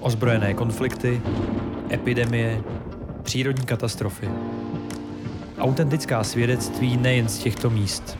Ozbrojené 0.00 0.54
konflikty, 0.54 1.22
epidemie, 1.92 2.62
přírodní 3.22 3.66
katastrofy. 3.66 4.28
Autentická 5.58 6.24
svědectví 6.24 6.96
nejen 6.96 7.28
z 7.28 7.38
těchto 7.38 7.70
míst. 7.70 8.18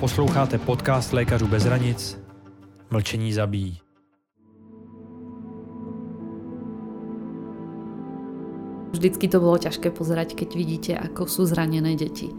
Posloucháte 0.00 0.58
podcast 0.58 1.12
Lékařů 1.12 1.46
bez 1.46 1.64
hranic 1.64 2.18
Mlčení 2.90 3.32
zabíjí. 3.32 3.83
Vždycky 8.94 9.26
to 9.26 9.42
bolo 9.42 9.58
ťažké 9.58 9.90
pozerať, 9.90 10.38
keď 10.38 10.48
vidíte, 10.54 10.92
ako 10.94 11.26
sú 11.26 11.42
zranené 11.50 11.98
deti. 11.98 12.30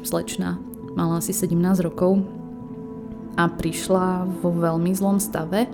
Slečna 0.00 0.56
mala 0.96 1.20
asi 1.20 1.36
17 1.36 1.60
rokov 1.84 2.24
a 3.36 3.46
prišla 3.52 4.24
vo 4.40 4.50
veľmi 4.50 4.96
zlom 4.96 5.20
stave 5.20 5.68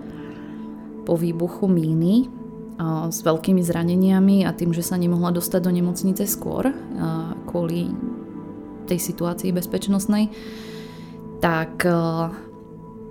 po 1.07 1.15
výbuchu 1.15 1.71
míny 1.71 2.27
s 3.09 3.21
veľkými 3.21 3.61
zraneniami 3.61 4.49
a 4.49 4.57
tým, 4.57 4.73
že 4.73 4.81
sa 4.81 4.97
nemohla 4.97 5.37
dostať 5.37 5.61
do 5.61 5.73
nemocnice 5.73 6.25
skôr 6.25 6.73
kvôli 7.47 7.93
tej 8.89 8.97
situácii 8.97 9.53
bezpečnostnej, 9.53 10.33
tak 11.45 11.85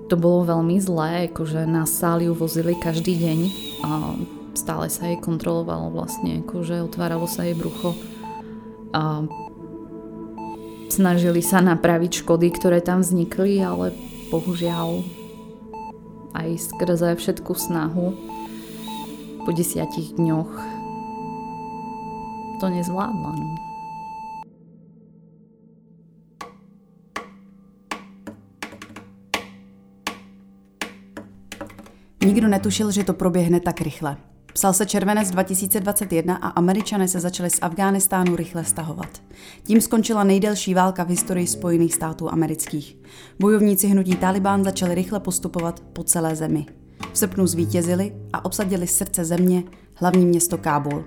to 0.10 0.16
bolo 0.18 0.42
veľmi 0.50 0.82
zlé, 0.82 1.30
akože 1.30 1.70
na 1.70 1.86
sáli 1.86 2.26
ju 2.26 2.34
vozili 2.34 2.74
každý 2.82 3.14
deň 3.14 3.40
stále 4.54 4.90
sa 4.90 5.10
jej 5.10 5.18
kontrolovalo 5.22 5.94
vlastne, 5.94 6.46
akože 6.46 6.86
otváralo 6.86 7.26
sa 7.30 7.46
jej 7.46 7.58
brucho 7.58 7.94
a 8.94 9.26
snažili 10.90 11.46
sa 11.46 11.62
napraviť 11.62 12.26
škody, 12.26 12.50
ktoré 12.50 12.82
tam 12.82 13.06
vznikli, 13.06 13.62
ale 13.62 13.94
bohužiaľ 14.34 15.06
aj 16.34 16.50
skrze 16.74 17.18
všetku 17.18 17.54
snahu 17.54 18.14
po 19.46 19.50
desiatich 19.54 20.14
dňoch 20.18 20.52
to 22.60 22.68
nezvládla. 22.68 23.32
No. 23.40 23.48
Nikdo 32.20 32.48
netušil, 32.52 32.92
že 32.92 33.08
to 33.08 33.14
proběhne 33.14 33.60
tak 33.60 33.82
rychle. 33.82 34.18
Psal 34.54 34.74
se 34.74 34.86
červenec 34.86 35.32
2021 35.32 36.36
a 36.36 36.48
američané 36.48 37.08
se 37.08 37.20
začali 37.20 37.50
z 37.50 37.60
Afghánistánu 37.62 38.36
rychle 38.36 38.66
stahovat. 38.66 39.22
Tím 39.64 39.82
skončila 39.82 40.24
nejdelší 40.24 40.74
válka 40.74 41.04
v 41.04 41.10
historii 41.10 41.48
Spojených 41.48 41.94
států 41.94 42.34
amerických. 42.34 42.98
Bojovníci 43.40 43.88
hnutí 43.88 44.16
Taliban 44.16 44.64
začali 44.64 44.96
rychle 44.96 45.20
postupovat 45.20 45.80
po 45.94 46.04
celé 46.04 46.36
zemi. 46.36 46.66
V 47.14 47.18
srpnu 47.18 47.48
zvítězili 47.48 48.16
a 48.34 48.46
obsadili 48.46 48.88
srdce 48.88 49.26
země, 49.26 49.64
hlavní 49.94 50.26
město 50.26 50.58
Kábul. 50.58 51.06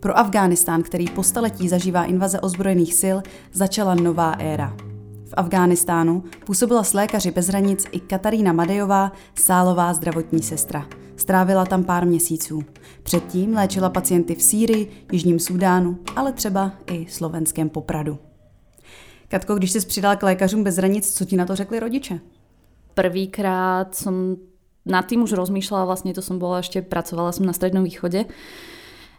Pro 0.00 0.18
Afghánistán, 0.18 0.82
který 0.82 1.06
po 1.06 1.22
staletí 1.22 1.68
zažívá 1.68 2.04
invaze 2.04 2.40
ozbrojených 2.40 2.94
sil, 3.02 3.16
začala 3.52 3.94
nová 3.94 4.32
éra– 4.32 4.76
v 5.28 5.34
Afghánistánu 5.36 6.24
působila 6.46 6.84
s 6.84 6.92
lékaři 6.92 7.30
bez 7.30 7.46
hranic 7.46 7.84
i 7.92 8.00
Katarína 8.00 8.52
Madejová, 8.52 9.12
sálová 9.34 9.94
zdravotní 9.94 10.42
sestra. 10.42 10.88
Strávila 11.16 11.66
tam 11.66 11.84
pár 11.84 12.06
měsíců. 12.06 12.62
Předtím 13.02 13.54
léčila 13.54 13.90
pacienty 13.90 14.34
v 14.34 14.42
Sýrii, 14.42 14.90
Jižním 15.12 15.38
Súdánu, 15.38 15.98
ale 16.16 16.32
třeba 16.32 16.72
i 16.86 17.06
slovenském 17.08 17.68
Popradu. 17.68 18.18
Katko, 19.28 19.54
když 19.54 19.70
jsi 19.70 19.86
přidal 19.86 20.16
k 20.16 20.22
lékařům 20.22 20.64
bez 20.64 20.76
hranic, 20.76 21.14
co 21.14 21.24
ti 21.24 21.36
na 21.36 21.46
to 21.46 21.56
řekli 21.56 21.80
rodiče? 21.80 22.20
Prvýkrát 22.94 23.94
som 23.94 24.36
nad 24.82 25.06
tým 25.06 25.22
už 25.22 25.38
rozmýšľala, 25.38 25.86
vlastne 25.86 26.10
to 26.10 26.24
som 26.24 26.42
bola 26.42 26.64
ešte, 26.64 26.82
pracovala 26.82 27.30
som 27.30 27.46
na 27.46 27.54
Strednom 27.54 27.86
východe 27.86 28.26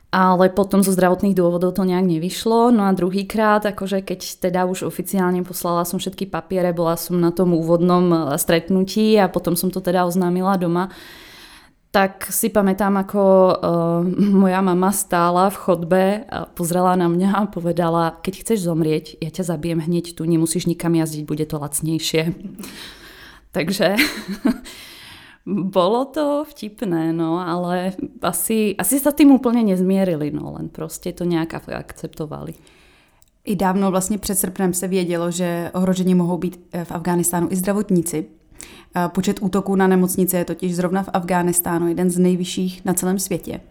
ale 0.09 0.49
potom 0.49 0.81
zo 0.81 0.89
zdravotných 0.89 1.37
dôvodov 1.37 1.77
to 1.77 1.85
nejak 1.85 2.01
nevyšlo. 2.01 2.73
No 2.73 2.89
a 2.89 2.97
druhýkrát, 2.97 3.61
akože 3.61 4.01
keď 4.01 4.41
teda 4.41 4.65
už 4.65 4.89
oficiálne 4.89 5.45
poslala 5.45 5.85
som 5.85 6.01
všetky 6.01 6.25
papiere, 6.25 6.73
bola 6.73 6.97
som 6.97 7.21
na 7.21 7.29
tom 7.29 7.53
úvodnom 7.53 8.05
e, 8.09 8.17
stretnutí 8.41 9.21
a 9.21 9.29
potom 9.29 9.53
som 9.53 9.69
to 9.69 9.77
teda 9.77 10.09
oznámila 10.09 10.57
doma, 10.57 10.89
tak 11.89 12.29
si 12.29 12.53
pamätám, 12.53 13.01
ako 13.01 13.21
uh, 13.49 14.05
moja 14.21 14.61
mama 14.61 14.93
stála 14.93 15.49
v 15.49 15.57
chodbe 15.57 16.03
a 16.29 16.45
pozrela 16.45 16.93
na 16.93 17.09
mňa 17.09 17.29
a 17.33 17.49
povedala, 17.49 18.21
keď 18.21 18.45
chceš 18.45 18.69
zomrieť, 18.69 19.17
ja 19.17 19.33
ťa 19.33 19.57
zabijem 19.57 19.81
hneď 19.81 20.13
tu, 20.13 20.21
nemusíš 20.29 20.69
nikam 20.69 20.93
jazdiť, 20.93 21.25
bude 21.25 21.49
to 21.49 21.57
lacnejšie. 21.57 22.37
Takže 23.57 23.97
bolo 25.49 26.05
to 26.05 26.45
vtipné, 26.49 27.13
no, 27.13 27.39
ale 27.39 27.93
asi, 28.21 28.75
asi 28.77 28.99
sa 28.99 29.11
tým 29.11 29.31
úplně 29.31 29.63
nezmierili, 29.63 30.31
no, 30.31 30.53
len 30.57 30.69
prostě 30.69 31.13
to 31.13 31.23
nějak 31.23 31.53
akceptovali. 31.53 32.53
I 33.45 33.55
dávno 33.55 33.91
vlastně 33.91 34.17
před 34.17 34.35
srpnem 34.35 34.73
se 34.73 34.87
vědělo, 34.87 35.31
že 35.31 35.71
ohrožení 35.73 36.15
mohou 36.15 36.37
být 36.37 36.59
eh, 36.71 36.85
v 36.85 36.91
Afghánistánu 36.91 37.47
i 37.51 37.55
zdravotníci. 37.55 38.25
Eh, 38.95 39.09
počet 39.09 39.39
útoků 39.41 39.75
na 39.75 39.87
nemocnice 39.87 40.37
je 40.37 40.45
totiž 40.45 40.75
zrovna 40.75 41.03
v 41.03 41.09
Afghánistánu 41.13 41.87
jeden 41.87 42.09
z 42.09 42.17
nejvyšších 42.17 42.85
na 42.85 42.93
celém 42.93 43.19
světě. 43.19 43.61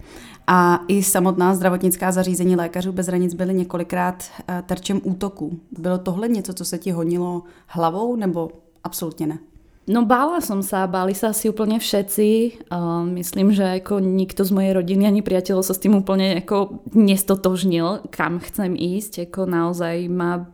A 0.46 0.84
i 0.88 1.02
samotná 1.02 1.54
zdravotnická 1.54 2.12
zařízení 2.12 2.56
lékařů 2.56 2.92
bez 2.92 3.06
hranic 3.06 3.34
byly 3.34 3.54
několikrát 3.54 4.24
eh, 4.48 4.62
terčem 4.66 5.00
útoků. 5.04 5.58
Bylo 5.78 5.98
tohle 5.98 6.28
něco, 6.28 6.54
co 6.54 6.64
se 6.64 6.78
ti 6.78 6.90
honilo 6.90 7.42
hlavou, 7.66 8.16
nebo 8.16 8.50
absolutně 8.84 9.26
ne? 9.26 9.38
No 9.88 10.04
bála 10.04 10.44
som 10.44 10.60
sa, 10.60 10.84
báli 10.84 11.16
sa 11.16 11.32
asi 11.32 11.48
úplne 11.48 11.80
všetci. 11.80 12.60
Uh, 12.68 13.08
myslím, 13.16 13.56
že 13.56 13.80
ako 13.80 14.04
nikto 14.04 14.44
z 14.44 14.52
mojej 14.52 14.76
rodiny 14.76 15.08
ani 15.08 15.24
priateľov 15.24 15.64
sa 15.64 15.72
s 15.72 15.80
tým 15.80 15.96
úplne 15.96 16.44
ako 16.44 16.84
nestotožnil, 16.92 18.04
kam 18.12 18.36
chcem 18.44 18.76
ísť. 18.76 19.32
Ako 19.32 19.48
naozaj 19.48 20.12
ma 20.12 20.44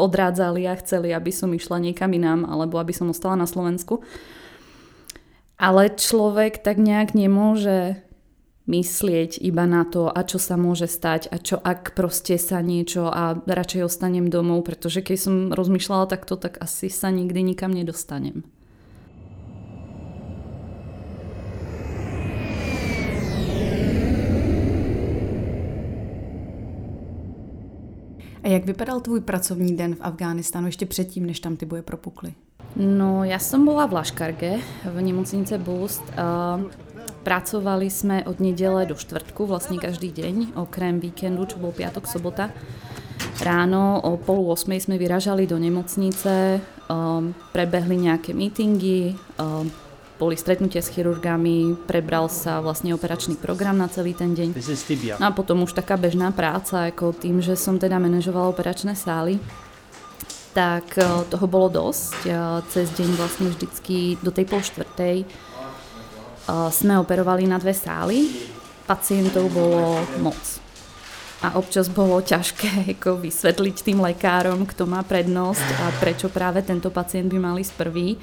odrádzali 0.00 0.64
a 0.64 0.80
chceli, 0.80 1.12
aby 1.12 1.28
som 1.28 1.52
išla 1.52 1.76
niekam 1.76 2.08
inám, 2.08 2.48
alebo 2.48 2.80
aby 2.80 2.96
som 2.96 3.12
ostala 3.12 3.36
na 3.36 3.44
Slovensku. 3.44 4.00
Ale 5.60 5.92
človek 5.92 6.64
tak 6.64 6.80
nejak 6.80 7.12
nemôže 7.12 8.00
myslieť 8.68 9.40
iba 9.40 9.64
na 9.64 9.88
to, 9.88 10.12
a 10.12 10.20
čo 10.22 10.36
sa 10.36 10.60
môže 10.60 10.84
stať 10.84 11.32
a 11.32 11.40
čo 11.40 11.56
ak 11.56 11.96
proste 11.96 12.36
sa 12.36 12.60
niečo 12.60 13.08
a 13.08 13.40
radšej 13.40 13.88
ostanem 13.88 14.28
domov, 14.28 14.68
pretože 14.68 15.00
keď 15.00 15.16
som 15.18 15.34
rozmýšľala 15.56 16.06
takto, 16.06 16.36
tak 16.36 16.60
asi 16.60 16.92
sa 16.92 17.08
nikdy 17.08 17.42
nikam 17.42 17.72
nedostanem. 17.72 18.44
A 28.44 28.48
jak 28.48 28.64
vypadal 28.64 29.00
tvůj 29.00 29.20
pracovní 29.20 29.76
den 29.76 29.94
v 29.94 30.00
Afghánistánu 30.00 30.66
ještě 30.66 30.86
předtím, 30.86 31.26
než 31.26 31.40
tam 31.40 31.56
ty 31.56 31.66
boje 31.66 31.82
propukly? 31.82 32.34
No, 32.76 33.24
ja 33.24 33.40
som 33.42 33.64
bola 33.64 33.88
v 33.88 33.98
Laškarge 33.98 34.60
v 34.84 34.96
nemocnice 35.00 35.58
Boost. 35.58 36.04
Pracovali 37.10 37.88
sme 37.92 38.24
od 38.24 38.40
nedele 38.40 38.88
do 38.88 38.96
štvrtku, 38.96 39.44
vlastne 39.44 39.76
každý 39.76 40.08
deň, 40.12 40.56
okrem 40.56 40.96
víkendu, 40.96 41.44
čo 41.44 41.60
bol 41.60 41.76
piatok, 41.76 42.08
sobota. 42.08 42.48
Ráno 43.38 44.02
o 44.02 44.18
polu 44.18 44.50
8 44.50 44.66
sme 44.90 44.96
vyražali 44.98 45.46
do 45.46 45.58
nemocnice, 45.58 46.58
um, 46.90 47.34
prebehli 47.54 47.94
nejaké 47.98 48.34
meetingy, 48.34 49.14
um, 49.38 49.70
boli 50.18 50.34
stretnutia 50.34 50.82
s 50.82 50.90
chirurgami, 50.90 51.78
prebral 51.86 52.26
sa 52.26 52.58
vlastne 52.58 52.90
operačný 52.90 53.38
program 53.38 53.78
na 53.78 53.86
celý 53.86 54.18
ten 54.18 54.34
deň. 54.34 54.58
No 55.22 55.30
a 55.30 55.36
potom 55.36 55.62
už 55.62 55.78
taká 55.78 55.94
bežná 55.94 56.34
práca, 56.34 56.90
ako 56.90 57.14
tým, 57.14 57.38
že 57.38 57.54
som 57.54 57.78
teda 57.78 58.02
manažovala 58.02 58.50
operačné 58.50 58.98
sály, 58.98 59.38
tak 60.50 60.98
uh, 60.98 61.22
toho 61.30 61.46
bolo 61.46 61.70
dosť. 61.70 62.26
Cez 62.74 62.90
deň 62.98 63.08
vlastne 63.14 63.46
vždycky 63.54 64.18
do 64.18 64.34
tej 64.34 64.50
pol 64.50 64.58
štvrtej 64.58 65.47
sme 66.72 66.96
operovali 66.96 67.44
na 67.44 67.60
dve 67.60 67.76
sály. 67.76 68.28
Pacientov 68.88 69.52
bolo 69.52 70.00
moc. 70.24 70.40
A 71.38 71.54
občas 71.54 71.86
bolo 71.86 72.18
ťažké 72.18 72.98
ako 72.98 73.22
vysvetliť 73.22 73.76
tým 73.84 74.02
lekárom, 74.02 74.66
kto 74.66 74.90
má 74.90 75.06
prednosť 75.06 75.68
a 75.78 75.84
prečo 76.02 76.26
práve 76.32 76.66
tento 76.66 76.90
pacient 76.90 77.30
by 77.30 77.38
mal 77.38 77.54
ísť 77.60 77.74
prvý. 77.78 78.18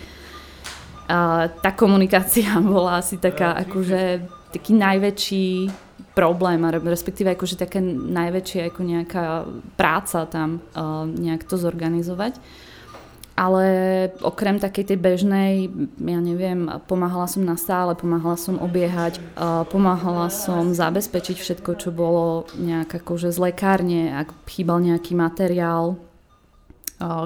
A 1.07 1.47
tá 1.47 1.71
komunikácia 1.71 2.49
bola 2.65 2.99
asi 2.99 3.21
taká 3.21 3.55
akože 3.61 4.25
taký 4.51 4.71
najväčší 4.75 5.47
problém, 6.15 6.63
respektíve 6.63 7.35
akože 7.35 7.59
také 7.59 7.83
najväčšia 7.83 8.71
ako 8.71 8.81
nejaká 8.87 9.25
práca 9.75 10.23
tam 10.31 10.63
uh, 10.71 11.03
nejak 11.03 11.43
to 11.43 11.59
zorganizovať. 11.59 12.39
Ale 13.35 13.67
okrem 14.23 14.63
takej 14.63 14.95
tej 14.95 14.99
bežnej, 14.99 15.67
ja 15.99 16.19
neviem, 16.23 16.71
pomáhala 16.87 17.27
som 17.27 17.43
na 17.43 17.59
stále, 17.59 17.91
pomáhala 17.91 18.39
som 18.39 18.55
obiehať, 18.55 19.19
pomáhala 19.69 20.31
som 20.31 20.71
zabezpečiť 20.71 21.35
všetko, 21.35 21.71
čo 21.75 21.91
bolo 21.91 22.47
nejak 22.55 23.03
akože 23.03 23.35
z 23.35 23.39
lekárne, 23.51 24.15
ak 24.15 24.31
chýbal 24.47 24.79
nejaký 24.79 25.19
materiál, 25.19 25.99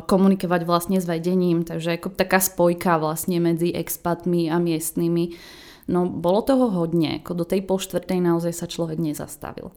komunikovať 0.10 0.66
vlastne 0.66 0.98
s 0.98 1.06
vedením, 1.06 1.62
takže 1.62 2.02
ako 2.02 2.18
taká 2.18 2.42
spojka 2.42 2.98
vlastne 2.98 3.38
medzi 3.38 3.70
expatmi 3.70 4.50
a 4.50 4.58
miestnymi. 4.58 5.38
No 5.86 6.10
bolo 6.10 6.42
toho 6.42 6.74
hodne, 6.74 7.22
ako 7.22 7.38
do 7.38 7.46
tej 7.46 7.70
pol 7.70 7.78
štvrtej 7.78 8.18
naozaj 8.18 8.54
sa 8.54 8.66
človek 8.66 8.98
nezastavil. 8.98 9.70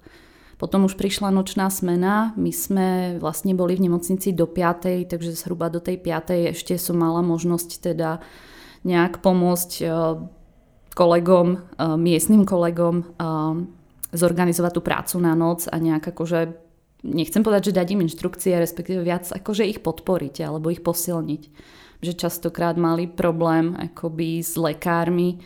Potom 0.63 0.87
už 0.87 0.95
prišla 0.95 1.35
nočná 1.35 1.67
smena, 1.75 2.39
my 2.39 2.55
sme 2.55 2.89
vlastne 3.19 3.51
boli 3.51 3.75
v 3.75 3.91
nemocnici 3.91 4.31
do 4.31 4.47
5, 4.47 5.11
takže 5.11 5.35
zhruba 5.35 5.67
do 5.67 5.83
tej 5.83 5.99
5 5.99 6.55
ešte 6.55 6.79
som 6.79 7.03
mala 7.03 7.19
možnosť 7.19 7.83
teda 7.83 8.23
nejak 8.87 9.19
pomôcť 9.27 9.71
e, 9.83 9.87
kolegom, 10.95 11.49
e, 11.51 11.59
miestnym 11.99 12.47
kolegom 12.47 12.95
e, 13.03 13.05
zorganizovať 14.15 14.73
tú 14.79 14.83
prácu 14.87 15.19
na 15.19 15.35
noc 15.35 15.67
a 15.67 15.75
nejak 15.83 16.15
akože, 16.15 16.55
nechcem 17.11 17.43
povedať, 17.43 17.75
že 17.75 17.83
dať 17.83 17.89
im 17.99 18.07
inštrukcie, 18.07 18.55
respektíve 18.55 19.03
viac 19.03 19.35
akože 19.35 19.67
ich 19.67 19.83
podporiť 19.83 20.47
alebo 20.47 20.71
ich 20.71 20.87
posilniť. 20.87 21.43
Že 22.07 22.13
častokrát 22.15 22.79
mali 22.79 23.11
problém 23.11 23.75
akoby 23.75 24.39
s 24.39 24.55
lekármi, 24.55 25.43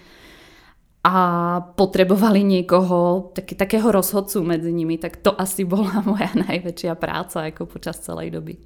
a 1.06 1.14
potrebovali 1.60 2.42
niekoho, 2.42 3.30
tak, 3.30 3.54
takého 3.54 3.94
rozhodcu 3.94 4.42
medzi 4.42 4.72
nimi, 4.74 4.98
tak 4.98 5.22
to 5.22 5.30
asi 5.40 5.62
bola 5.62 6.02
moja 6.10 6.34
najväčšia 6.34 6.98
práca 6.98 7.46
ako 7.46 7.70
počas 7.70 8.02
celej 8.02 8.34
doby. 8.34 8.58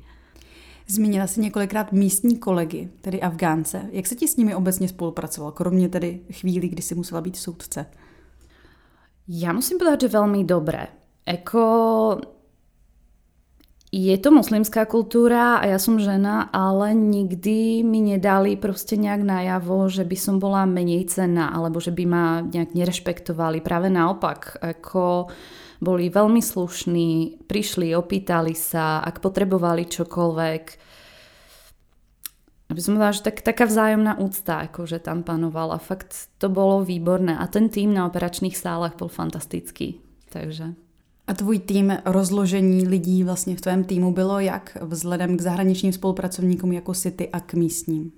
Zmínila 0.88 1.26
si 1.26 1.40
několikrát 1.40 1.92
místní 1.92 2.38
kolegy, 2.38 2.88
tedy 3.00 3.20
Afgánce. 3.20 3.82
Jak 3.92 4.06
se 4.06 4.14
ti 4.14 4.28
s 4.28 4.37
nimi 4.37 4.54
obecně 4.54 4.88
spolupracoval, 4.88 5.52
kromě 5.52 5.88
tedy 5.88 6.20
chvíli, 6.32 6.69
kdy 6.69 6.82
si 6.82 6.94
musela 6.94 7.20
být 7.20 7.37
soudce? 7.37 7.87
Ja 9.31 9.54
musím 9.54 9.78
povedať, 9.78 10.10
že 10.10 10.16
veľmi 10.19 10.42
dobre. 10.42 10.90
Eko, 11.22 12.19
je 13.90 14.14
to 14.22 14.31
moslimská 14.31 14.87
kultúra 14.87 15.58
a 15.58 15.66
ja 15.66 15.75
som 15.82 15.98
žena, 15.98 16.46
ale 16.54 16.94
nikdy 16.94 17.82
mi 17.82 17.98
nedali 17.98 18.54
proste 18.54 18.94
nejak 18.94 19.26
najavo, 19.26 19.90
že 19.90 20.06
by 20.06 20.14
som 20.14 20.38
bola 20.38 20.62
menej 20.62 21.10
cenná 21.10 21.50
alebo 21.50 21.82
že 21.82 21.90
by 21.90 22.04
ma 22.06 22.38
nejak 22.46 22.70
nerešpektovali. 22.70 23.58
Práve 23.58 23.90
naopak, 23.90 24.62
ako 24.62 25.34
boli 25.82 26.06
veľmi 26.06 26.38
slušní, 26.38 27.42
prišli, 27.50 27.90
opýtali 27.98 28.54
sa, 28.54 29.02
ak 29.02 29.19
potrebovali 29.19 29.90
čokoľvek. 29.90 30.64
Aby 32.70 32.78
som 32.78 32.94
povedala, 32.94 33.19
že 33.19 33.26
tak, 33.26 33.42
taká 33.42 33.66
vzájomná 33.66 34.22
úcta, 34.22 34.70
akože 34.70 35.02
tam 35.02 35.26
panovala. 35.26 35.82
Fakt 35.82 36.31
to 36.38 36.46
bolo 36.46 36.87
výborné. 36.87 37.34
A 37.34 37.50
ten 37.50 37.66
tým 37.66 37.90
na 37.90 38.06
operačných 38.06 38.54
sálach 38.54 38.94
bol 38.94 39.10
fantastický. 39.10 39.98
Takže... 40.31 40.89
A 41.31 41.35
tvůj 41.35 41.59
tým 41.59 41.99
rozložení 42.05 42.88
lidí 42.88 43.25
vlastně 43.25 43.56
v 43.56 43.61
tvém 43.61 43.85
týmu 43.85 44.12
bylo 44.12 44.41
jak 44.41 44.79
vzhledem 44.82 45.37
k 45.37 45.41
zahraničním 45.41 45.93
spolupracovníkům 45.93 46.73
jako 46.73 46.94
si 46.94 47.11
ty 47.11 47.29
a 47.29 47.41
k 47.41 47.55
místním? 47.55 48.12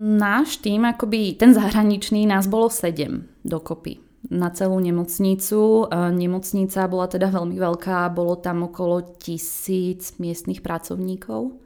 Náš 0.00 0.56
tým, 0.56 0.84
akoby 0.84 1.32
ten 1.32 1.54
zahraničný, 1.54 2.26
nás 2.26 2.46
bolo 2.46 2.70
sedem 2.70 3.24
dokopy 3.44 3.96
na 4.30 4.50
celú 4.50 4.80
nemocnicu. 4.84 5.88
Nemocnica 6.10 6.86
bola 6.92 7.06
teda 7.08 7.32
veľmi 7.32 7.56
veľká, 7.56 8.12
bolo 8.12 8.36
tam 8.36 8.68
okolo 8.68 9.00
tisíc 9.16 10.12
miestnych 10.20 10.60
pracovníkov. 10.60 11.56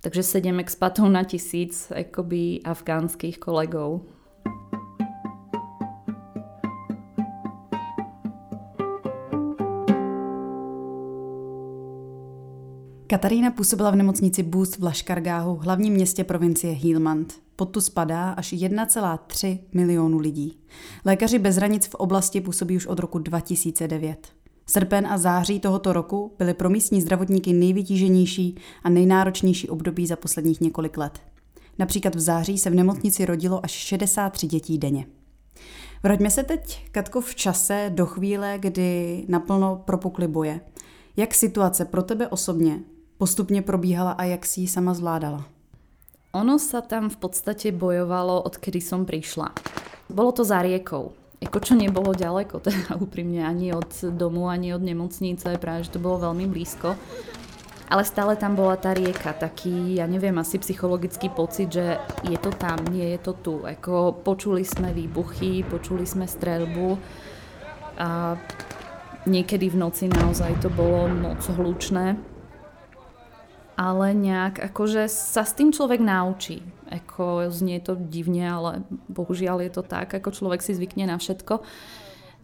Takže 0.00 0.22
sedem 0.22 0.62
expatov 0.62 1.10
na 1.10 1.26
tisíc 1.26 1.90
akoby 1.90 2.62
afgánskych 2.62 3.42
kolegov. 3.42 4.06
Katarína 13.12 13.50
působila 13.50 13.90
v 13.90 13.96
nemocnici 13.96 14.42
Boost 14.42 14.78
v 14.78 14.82
Laškargáhu, 14.84 15.56
hlavním 15.56 15.94
městě 15.94 16.24
provincie 16.24 16.72
Helmand. 16.72 17.34
Pod 17.56 17.66
tu 17.66 17.80
spadá 17.80 18.30
až 18.30 18.52
1,3 18.52 19.58
milionu 19.74 20.18
lidí. 20.18 20.58
Lékaři 21.04 21.38
bez 21.38 21.56
hranic 21.56 21.86
v 21.86 21.94
oblasti 21.94 22.40
působí 22.40 22.76
už 22.76 22.86
od 22.86 22.98
roku 22.98 23.18
2009. 23.18 24.28
Srpen 24.66 25.06
a 25.06 25.18
září 25.18 25.60
tohoto 25.60 25.92
roku 25.92 26.34
byly 26.38 26.54
pro 26.54 26.70
místní 26.70 27.00
zdravotníky 27.00 27.52
nejvytíženější 27.52 28.56
a 28.82 28.88
nejnáročnější 28.88 29.68
období 29.68 30.06
za 30.06 30.16
posledních 30.16 30.60
několik 30.60 30.98
let. 30.98 31.20
Například 31.78 32.14
v 32.14 32.20
září 32.20 32.58
se 32.58 32.70
v 32.70 32.74
nemocnici 32.74 33.24
rodilo 33.24 33.64
až 33.64 33.70
63 33.70 34.46
dětí 34.46 34.78
denně. 34.78 35.06
Vraťme 36.02 36.30
se 36.30 36.42
teď, 36.42 36.88
Katko, 36.92 37.20
v 37.20 37.34
čase 37.34 37.90
do 37.94 38.06
chvíle, 38.06 38.58
kdy 38.58 39.24
naplno 39.28 39.82
propukly 39.84 40.28
boje. 40.28 40.60
Jak 41.16 41.34
situace 41.34 41.84
pro 41.84 42.02
tebe 42.02 42.28
osobně 42.28 42.80
postupne 43.22 43.62
probíhala 43.62 44.18
a 44.18 44.26
jak 44.26 44.42
si 44.42 44.66
ji 44.66 44.68
sama 44.74 44.98
zvládala? 44.98 45.46
Ono 46.34 46.58
sa 46.58 46.82
tam 46.82 47.06
v 47.06 47.22
podstate 47.22 47.70
bojovalo, 47.70 48.42
odkedy 48.42 48.82
som 48.82 49.06
prišla. 49.06 49.54
Bolo 50.10 50.34
to 50.34 50.42
za 50.42 50.58
riekou. 50.58 51.14
Ako 51.38 51.62
čo 51.62 51.78
nebolo 51.78 52.18
ďaleko, 52.18 52.58
teda 52.66 52.98
úprimne 52.98 53.46
ani 53.46 53.70
od 53.70 53.94
domu, 54.18 54.50
ani 54.50 54.74
od 54.74 54.82
nemocnice, 54.82 55.54
práve 55.62 55.86
že 55.86 55.94
to 55.94 56.02
bolo 56.02 56.34
veľmi 56.34 56.50
blízko. 56.50 56.98
Ale 57.86 58.02
stále 58.02 58.34
tam 58.34 58.58
bola 58.58 58.74
tá 58.74 58.90
rieka, 58.90 59.38
taký, 59.38 60.02
ja 60.02 60.10
neviem, 60.10 60.34
asi 60.42 60.58
psychologický 60.58 61.30
pocit, 61.30 61.70
že 61.70 62.02
je 62.26 62.38
to 62.42 62.50
tam, 62.50 62.82
nie 62.90 63.14
je 63.14 63.20
to 63.22 63.32
tu. 63.38 63.54
Ako 63.62 64.18
počuli 64.26 64.66
sme 64.66 64.90
výbuchy, 64.90 65.62
počuli 65.62 66.08
sme 66.08 66.26
strelbu 66.26 66.98
a 68.02 68.34
niekedy 69.30 69.70
v 69.70 69.76
noci 69.78 70.10
naozaj 70.10 70.64
to 70.64 70.72
bolo 70.72 71.06
moc 71.06 71.44
hlučné 71.44 72.31
ale 73.76 74.12
nejak 74.12 74.60
akože 74.72 75.08
sa 75.08 75.42
s 75.42 75.56
tým 75.56 75.72
človek 75.72 76.00
naučí. 76.00 76.62
Ako 76.92 77.48
znie 77.48 77.80
to 77.80 77.96
divne, 77.96 78.44
ale 78.44 78.70
bohužiaľ 79.08 79.64
je 79.64 79.70
to 79.72 79.82
tak, 79.82 80.12
ako 80.12 80.28
človek 80.32 80.60
si 80.60 80.76
zvykne 80.76 81.08
na 81.08 81.16
všetko. 81.16 81.64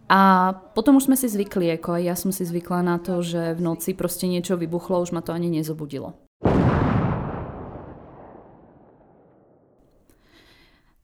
A 0.09 0.51
potom 0.73 0.97
už 0.97 1.05
sme 1.05 1.13
si 1.13 1.29
zvykli, 1.29 1.69
ako 1.77 2.01
aj 2.01 2.03
ja 2.03 2.15
som 2.17 2.33
si 2.33 2.41
zvykla 2.41 2.81
na 2.81 2.97
to, 2.97 3.21
že 3.21 3.53
v 3.53 3.61
noci 3.61 3.93
proste 3.93 4.25
niečo 4.25 4.57
vybuchlo, 4.57 5.05
už 5.05 5.13
ma 5.13 5.21
to 5.21 5.37
ani 5.37 5.53
nezobudilo. 5.53 6.17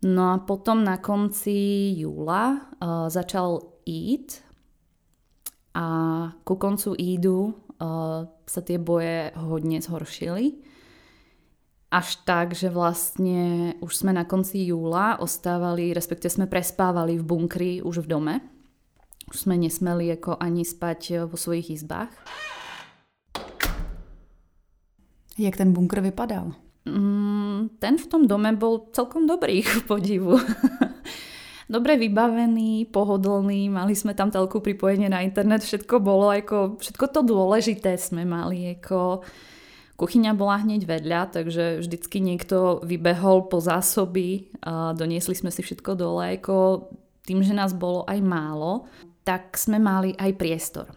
No 0.05 0.23
a 0.33 0.37
potom 0.37 0.85
na 0.85 1.01
konci 1.01 1.93
júla 1.97 2.61
uh, 2.77 3.09
začal 3.09 3.81
Eid 3.89 4.37
a 5.73 5.85
ku 6.45 6.61
koncu 6.61 6.93
Eidu 6.93 7.57
uh, 7.81 8.29
sa 8.45 8.61
tie 8.61 8.77
boje 8.77 9.33
hodne 9.35 9.81
zhoršili. 9.81 10.61
Až 11.89 12.21
tak, 12.25 12.57
že 12.57 12.73
vlastne 12.73 13.73
už 13.79 13.91
sme 13.93 14.11
na 14.11 14.25
konci 14.25 14.69
júla 14.69 15.21
ostávali, 15.21 15.93
respektíve 15.93 16.33
sme 16.33 16.47
prespávali 16.49 17.17
v 17.17 17.23
bunkri 17.23 17.73
už 17.81 18.05
v 18.05 18.09
dome. 18.09 18.35
Už 19.29 19.49
sme 19.49 19.57
nesmeli 19.57 20.13
ako 20.13 20.37
ani 20.37 20.61
spať 20.61 21.25
vo 21.25 21.37
svojich 21.37 21.81
izbách. 21.81 22.13
Jak 25.35 25.57
ten 25.57 25.73
bunkr 25.75 25.99
vypadal? 25.99 26.55
Mm, 26.85 27.81
ten 27.81 27.97
v 27.97 28.05
tom 28.05 28.29
dome 28.29 28.53
bol 28.53 28.93
celkom 28.93 29.25
dobrý, 29.25 29.65
k 29.65 29.83
podivu 29.89 30.37
dobre 31.65 31.97
vybavený, 31.97 32.89
pohodlný, 32.89 33.69
mali 33.69 33.93
sme 33.97 34.13
tam 34.13 34.29
telku 34.29 34.61
pripojenie 34.61 35.09
na 35.09 35.25
internet, 35.25 35.65
všetko 35.65 36.01
bolo 36.01 36.29
ako, 36.29 36.81
všetko 36.81 37.05
to 37.09 37.21
dôležité 37.25 37.97
sme 37.97 38.25
mali, 38.25 38.77
ako 38.77 39.25
kuchyňa 39.95 40.31
bola 40.35 40.61
hneď 40.61 40.85
vedľa, 40.85 41.21
takže 41.31 41.79
vždycky 41.81 42.19
niekto 42.19 42.83
vybehol 42.83 43.47
po 43.47 43.63
zásoby 43.63 44.51
a 44.61 44.91
doniesli 44.91 45.33
sme 45.33 45.49
si 45.49 45.63
všetko 45.63 45.91
dole, 45.95 46.37
ako 46.37 46.87
tým, 47.25 47.41
že 47.41 47.57
nás 47.57 47.73
bolo 47.73 48.05
aj 48.05 48.19
málo, 48.21 48.85
tak 49.25 49.57
sme 49.57 49.81
mali 49.81 50.13
aj 50.19 50.37
priestor. 50.37 50.87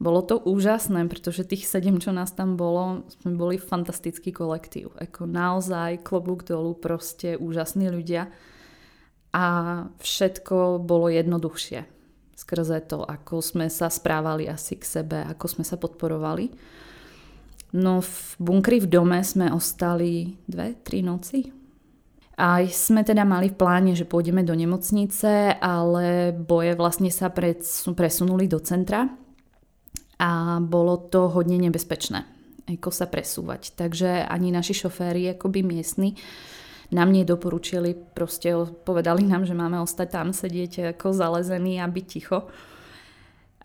Bolo 0.00 0.26
to 0.26 0.42
úžasné, 0.42 1.06
pretože 1.06 1.46
tých 1.46 1.70
sedem, 1.70 2.02
čo 2.02 2.10
nás 2.10 2.34
tam 2.34 2.58
bolo, 2.58 3.06
sme 3.22 3.38
boli 3.38 3.56
fantastický 3.62 4.34
kolektív. 4.34 4.90
Ako 4.98 5.28
naozaj 5.28 6.02
klobúk 6.02 6.42
dolu, 6.42 6.74
proste 6.74 7.38
úžasní 7.38 7.88
ľudia 7.92 8.32
a 9.34 9.44
všetko 9.98 10.78
bolo 10.78 11.10
jednoduchšie 11.10 11.94
skrze 12.44 12.84
to, 12.84 13.00
ako 13.00 13.40
sme 13.40 13.72
sa 13.72 13.88
správali 13.88 14.50
asi 14.50 14.76
k 14.76 14.84
sebe, 14.84 15.18
ako 15.24 15.46
sme 15.48 15.64
sa 15.64 15.80
podporovali. 15.80 16.52
No 17.74 18.04
v 18.04 18.14
bunkri 18.38 18.78
v 18.84 18.90
dome 18.90 19.18
sme 19.24 19.50
ostali 19.50 20.36
dve, 20.46 20.78
tri 20.84 21.02
noci. 21.02 21.48
A 22.34 22.66
sme 22.66 23.06
teda 23.06 23.22
mali 23.22 23.50
v 23.50 23.58
pláne, 23.58 23.94
že 23.94 24.06
pôjdeme 24.06 24.42
do 24.42 24.54
nemocnice, 24.58 25.54
ale 25.58 26.34
boje 26.34 26.74
vlastne 26.74 27.08
sa 27.08 27.30
presunuli 27.30 28.50
do 28.50 28.58
centra 28.58 29.06
a 30.18 30.58
bolo 30.58 30.98
to 30.98 31.30
hodne 31.30 31.58
nebezpečné. 31.62 32.26
ako 32.66 32.90
sa 32.90 33.06
presúvať. 33.06 33.74
Takže 33.78 34.26
ani 34.26 34.50
naši 34.50 34.74
šoféry, 34.74 35.30
akoby 35.34 35.62
miestni, 35.62 36.18
nám 36.92 37.12
nedoporučili, 37.12 37.94
proste 37.94 38.52
povedali 38.84 39.24
nám, 39.24 39.48
že 39.48 39.56
máme 39.56 39.80
ostať 39.80 40.08
tam 40.10 40.28
sedieť 40.36 40.96
ako 40.96 41.16
zalezení 41.16 41.80
a 41.80 41.88
byť 41.88 42.06
ticho. 42.06 42.48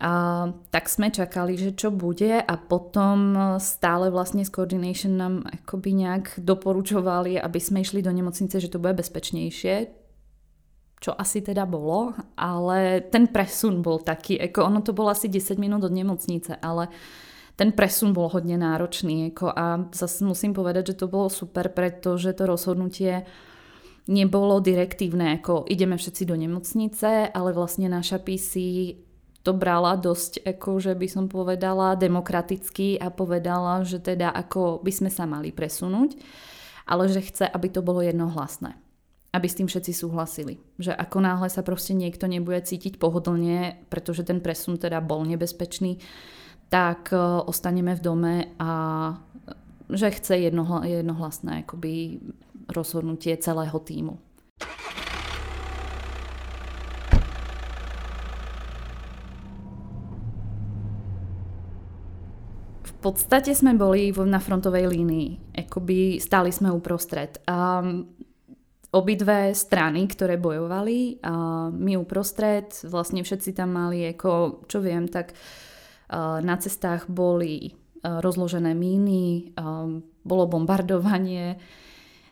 A, 0.00 0.48
tak 0.72 0.88
sme 0.88 1.12
čakali, 1.12 1.60
že 1.60 1.76
čo 1.76 1.92
bude 1.92 2.40
a 2.40 2.54
potom 2.56 3.36
stále 3.60 4.08
vlastne 4.08 4.48
z 4.48 4.50
Coordination 4.52 5.20
nám 5.20 5.34
akoby 5.44 5.92
nejak 5.92 6.40
doporučovali, 6.40 7.36
aby 7.36 7.60
sme 7.60 7.84
išli 7.84 8.00
do 8.00 8.08
nemocnice, 8.08 8.56
že 8.56 8.72
to 8.72 8.80
bude 8.80 8.96
bezpečnejšie, 8.96 9.92
čo 11.00 11.16
asi 11.16 11.40
teda 11.40 11.64
bolo, 11.64 12.12
ale 12.36 13.04
ten 13.08 13.28
presun 13.28 13.80
bol 13.80 14.04
taký, 14.04 14.36
ako 14.36 14.68
ono 14.68 14.80
to 14.84 14.92
bolo 14.92 15.12
asi 15.12 15.32
10 15.32 15.56
minút 15.56 15.84
od 15.84 15.96
nemocnice, 15.96 16.60
ale 16.60 16.92
ten 17.60 17.76
presun 17.76 18.16
bol 18.16 18.32
hodne 18.32 18.56
náročný 18.56 19.36
ako 19.36 19.52
a 19.52 19.84
zase 19.92 20.24
musím 20.24 20.56
povedať, 20.56 20.96
že 20.96 21.04
to 21.04 21.12
bolo 21.12 21.28
super, 21.28 21.68
pretože 21.68 22.32
to 22.32 22.48
rozhodnutie 22.48 23.28
nebolo 24.08 24.64
direktívne, 24.64 25.36
ako 25.36 25.68
ideme 25.68 26.00
všetci 26.00 26.24
do 26.24 26.40
nemocnice, 26.40 27.28
ale 27.28 27.52
vlastne 27.52 27.92
naša 27.92 28.16
PC 28.16 28.54
to 29.44 29.52
brala 29.52 30.00
dosť, 30.00 30.40
ako 30.40 30.80
že 30.80 30.96
by 30.96 31.04
som 31.04 31.28
povedala, 31.28 32.00
demokraticky 32.00 32.96
a 32.96 33.12
povedala, 33.12 33.84
že 33.84 34.00
teda 34.00 34.32
ako 34.32 34.80
by 34.80 34.92
sme 34.96 35.12
sa 35.12 35.28
mali 35.28 35.52
presunúť, 35.52 36.16
ale 36.88 37.12
že 37.12 37.20
chce, 37.20 37.44
aby 37.44 37.68
to 37.68 37.84
bolo 37.84 38.00
jednohlasné. 38.00 38.72
Aby 39.36 39.46
s 39.52 39.60
tým 39.60 39.68
všetci 39.68 39.92
súhlasili. 39.94 40.64
Že 40.80 40.96
ako 40.96 41.18
náhle 41.22 41.52
sa 41.52 41.60
proste 41.60 41.92
niekto 41.92 42.24
nebude 42.24 42.64
cítiť 42.64 42.96
pohodlne, 42.96 43.84
pretože 43.92 44.24
ten 44.24 44.40
presun 44.40 44.80
teda 44.80 44.98
bol 45.04 45.28
nebezpečný, 45.28 46.00
tak 46.70 47.10
e, 47.12 47.18
ostaneme 47.44 47.98
v 47.98 48.00
dome 48.00 48.34
a 48.62 48.70
že 49.90 50.14
chce 50.14 50.38
jednohla, 50.38 50.86
jednohlasné 50.86 51.66
akoby 51.66 52.22
rozhodnutie 52.70 53.34
celého 53.42 53.74
týmu. 53.82 54.14
V 62.86 62.92
podstate 63.02 63.50
sme 63.56 63.74
boli 63.74 64.12
na 64.12 64.38
frontovej 64.38 64.86
línii, 64.86 65.58
akoby 65.66 66.22
stáli 66.22 66.52
sme 66.54 66.70
uprostred. 66.70 67.42
A 67.48 67.82
obidve 68.92 69.56
strany, 69.56 70.04
ktoré 70.04 70.36
bojovali, 70.36 71.18
a 71.24 71.66
my 71.72 71.96
uprostred, 71.96 72.70
vlastne 72.86 73.24
všetci 73.24 73.56
tam 73.56 73.74
mali, 73.74 74.12
ako, 74.12 74.62
čo 74.68 74.84
viem, 74.84 75.08
tak 75.08 75.32
na 76.40 76.56
cestách 76.56 77.06
boli 77.06 77.74
rozložené 78.02 78.74
míny, 78.74 79.54
bolo 80.24 80.44
bombardovanie, 80.46 81.56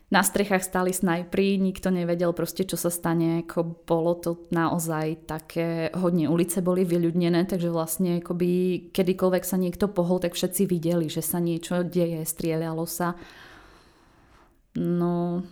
na 0.09 0.25
strechách 0.25 0.65
stali 0.65 0.89
snajpri, 0.89 1.61
nikto 1.61 1.93
nevedel 1.93 2.33
proste, 2.33 2.65
čo 2.65 2.73
sa 2.81 2.89
stane, 2.89 3.45
ako 3.45 3.85
bolo 3.85 4.17
to 4.17 4.31
naozaj 4.49 5.29
také, 5.29 5.93
hodne 5.93 6.25
ulice 6.25 6.65
boli 6.65 6.81
vyľudnené, 6.81 7.45
takže 7.45 7.69
vlastne 7.69 8.17
akoby 8.17 8.89
kedykoľvek 8.89 9.43
sa 9.45 9.61
niekto 9.61 9.85
pohol, 9.85 10.17
tak 10.17 10.33
všetci 10.33 10.65
videli, 10.65 11.13
že 11.13 11.21
sa 11.21 11.37
niečo 11.37 11.85
deje, 11.85 12.25
strieľalo 12.25 12.89
sa. 12.89 13.13
No, 14.81 15.45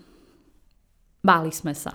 báli 1.22 1.53
sme 1.53 1.77
sa. 1.77 1.93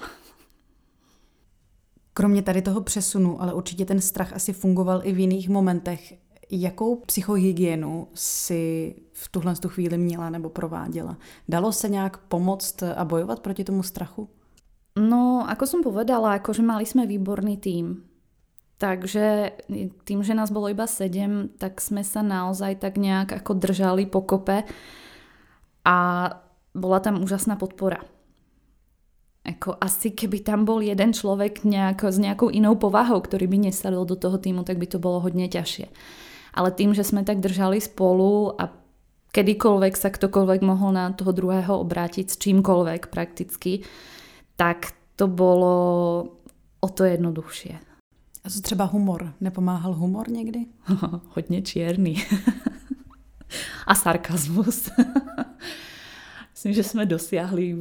Kromě 2.15 2.43
tady 2.43 2.63
toho 2.63 2.81
přesunu, 2.81 3.43
ale 3.43 3.55
určitě 3.55 3.85
ten 3.85 4.01
strach 4.01 4.33
asi 4.33 4.53
fungoval 4.53 5.01
i 5.05 5.13
v 5.13 5.19
jiných 5.19 5.49
momentech. 5.49 6.15
Jakou 6.55 6.97
psychohygienu 6.97 8.09
si 8.15 8.95
v 9.13 9.29
tuhle 9.29 9.55
tu 9.57 9.69
chvíli 9.69 9.99
měla 9.99 10.31
nebo 10.31 10.51
prováděla? 10.51 11.17
Dalo 11.49 11.73
se 11.73 11.89
nějak 11.89 12.17
pomoct 12.17 12.83
a 12.83 13.05
bojovat 13.05 13.41
proti 13.41 13.65
tomu 13.65 13.83
strachu? 13.83 14.29
No, 15.01 15.49
ako 15.49 15.65
som 15.65 15.81
povedala, 15.81 16.37
akože 16.37 16.61
mali 16.61 16.85
sme 16.85 17.09
výborný 17.09 17.57
tím. 17.57 18.05
Takže 18.77 19.57
tým, 20.05 20.21
že 20.21 20.37
nás 20.37 20.53
bolo 20.53 20.69
iba 20.69 20.85
sedem, 20.85 21.49
tak 21.57 21.81
sme 21.81 22.05
sa 22.05 22.21
naozaj 22.21 22.85
tak 22.85 23.01
nejak 23.01 23.33
ako 23.41 23.57
držali 23.57 24.05
pokope 24.05 24.69
a 25.89 25.99
bola 26.77 27.01
tam 27.01 27.25
úžasná 27.25 27.57
podpora. 27.57 28.05
Ako 29.49 29.81
asi 29.81 30.13
keby 30.13 30.45
tam 30.45 30.69
bol 30.69 30.85
jeden 30.85 31.17
človek 31.17 31.65
nejako, 31.65 32.13
s 32.13 32.19
nejakou 32.21 32.49
inou 32.53 32.77
povahou, 32.77 33.25
ktorý 33.25 33.49
by 33.49 33.73
nesadol 33.73 34.05
do 34.05 34.21
toho 34.21 34.37
týmu, 34.37 34.69
tak 34.69 34.77
by 34.77 34.85
to 34.85 35.01
bolo 35.01 35.25
hodne 35.25 35.49
ťažšie 35.49 35.89
ale 36.55 36.71
tým, 36.71 36.95
že 36.95 37.05
sme 37.05 37.25
tak 37.25 37.41
držali 37.41 37.81
spolu 37.81 38.53
a 38.61 38.69
kedykoľvek 39.33 39.95
sa 39.97 40.13
ktokoľvek 40.13 40.61
mohol 40.61 40.93
na 40.93 41.09
toho 41.17 41.33
druhého 41.33 41.81
obrátiť 41.81 42.27
s 42.29 42.37
čímkoľvek 42.37 43.09
prakticky, 43.09 43.83
tak 44.61 44.93
to 45.17 45.27
bolo 45.29 45.77
o 46.81 46.89
to 46.89 47.05
jednoduchšie. 47.05 47.81
A 48.45 48.51
co 48.51 48.61
třeba 48.61 48.85
humor? 48.85 49.33
Nepomáhal 49.41 49.95
humor 49.95 50.31
někdy? 50.31 50.67
Hodně 51.35 51.63
čierny. 51.63 52.15
a 53.87 53.95
sarkazmus. 53.95 54.91
Myslím, 56.53 56.73
že 56.73 56.83
jsme 56.83 57.07
dosiahli 57.07 57.77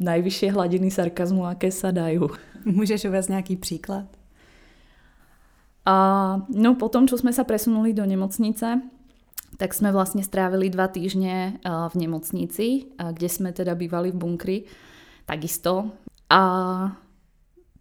najvyššie 0.00 0.52
hladiny 0.52 0.90
sarkazmu, 0.90 1.46
aké 1.46 1.70
sa 1.70 1.90
dajú. 1.94 2.34
Můžeš 2.64 3.04
uvést 3.04 3.28
nějaký 3.28 3.56
příklad? 3.56 4.04
A 5.84 5.94
no 6.48 6.70
potom, 6.80 7.04
čo 7.04 7.20
sme 7.20 7.32
sa 7.32 7.44
presunuli 7.44 7.92
do 7.92 8.08
nemocnice, 8.08 8.80
tak 9.54 9.70
sme 9.76 9.94
vlastne 9.94 10.24
strávili 10.24 10.72
dva 10.72 10.90
týždne 10.90 11.62
v 11.62 11.94
nemocnici, 11.94 12.90
kde 12.98 13.28
sme 13.30 13.54
teda 13.54 13.78
bývali 13.78 14.10
v 14.10 14.18
bunkri, 14.18 14.58
takisto. 15.28 15.94
A 16.32 16.40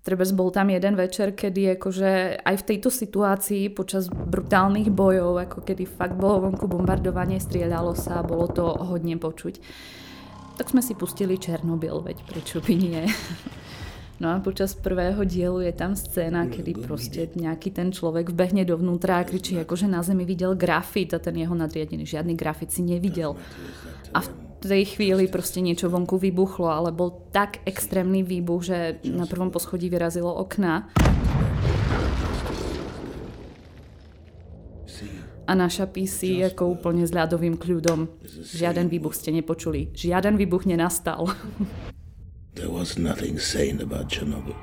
treba 0.04 0.24
bol 0.36 0.52
tam 0.52 0.70
jeden 0.70 0.94
večer, 1.00 1.34
kedy 1.34 1.80
akože 1.80 2.44
aj 2.44 2.56
v 2.60 2.68
tejto 2.68 2.90
situácii 2.92 3.72
počas 3.72 4.12
brutálnych 4.12 4.92
bojov, 4.92 5.50
ako 5.50 5.58
kedy 5.64 5.88
fakt 5.88 6.20
bolo 6.20 6.52
vonku 6.52 6.68
bombardovanie, 6.68 7.40
strieľalo 7.40 7.96
sa, 7.96 8.22
bolo 8.22 8.52
to 8.52 8.68
hodne 8.68 9.16
počuť. 9.18 9.64
Tak 10.60 10.70
sme 10.70 10.86
si 10.86 10.94
pustili 10.94 11.42
Černobyl, 11.42 12.04
veď 12.06 12.22
prečo 12.30 12.62
by 12.62 12.74
nie. 12.78 13.02
No 14.22 14.30
a 14.30 14.38
počas 14.38 14.78
prvého 14.78 15.26
dielu 15.26 15.66
je 15.66 15.74
tam 15.74 15.98
scéna, 15.98 16.46
kedy 16.46 16.86
proste 16.86 17.34
nejaký 17.34 17.74
ten 17.74 17.90
človek 17.90 18.30
vbehne 18.30 18.62
dovnútra 18.62 19.18
a 19.18 19.26
kričí, 19.26 19.58
akože 19.58 19.90
na 19.90 20.06
zemi 20.06 20.22
videl 20.22 20.54
grafit 20.54 21.18
a 21.18 21.20
ten 21.20 21.34
jeho 21.34 21.58
nadriadený 21.58 22.06
žiadny 22.06 22.38
grafit 22.38 22.70
si 22.70 22.86
nevidel. 22.86 23.34
A 24.14 24.22
v 24.22 24.30
tej 24.62 24.96
chvíli 24.96 25.26
proste 25.26 25.66
niečo 25.66 25.90
vonku 25.90 26.22
vybuchlo, 26.22 26.70
ale 26.70 26.94
bol 26.94 27.26
tak 27.34 27.66
extrémny 27.66 28.22
výbuch, 28.22 28.62
že 28.62 29.02
na 29.02 29.26
prvom 29.26 29.50
poschodí 29.50 29.90
vyrazilo 29.90 30.30
okna. 30.30 30.94
A 35.44 35.52
naša 35.58 35.90
PC 35.92 36.48
ako 36.48 36.80
úplne 36.80 37.04
s 37.04 37.12
ľadovým 37.12 37.60
kľudom. 37.60 38.08
Žiaden 38.46 38.88
výbuch 38.88 39.12
ste 39.12 39.36
nepočuli. 39.36 39.92
Žiaden 39.92 40.40
výbuch 40.40 40.64
nenastal. 40.64 41.28
There 42.64 42.72
was 42.72 42.96
nothing 42.96 43.40
sane 43.40 43.84
about 43.84 44.08
Chernobyl. 44.08 44.56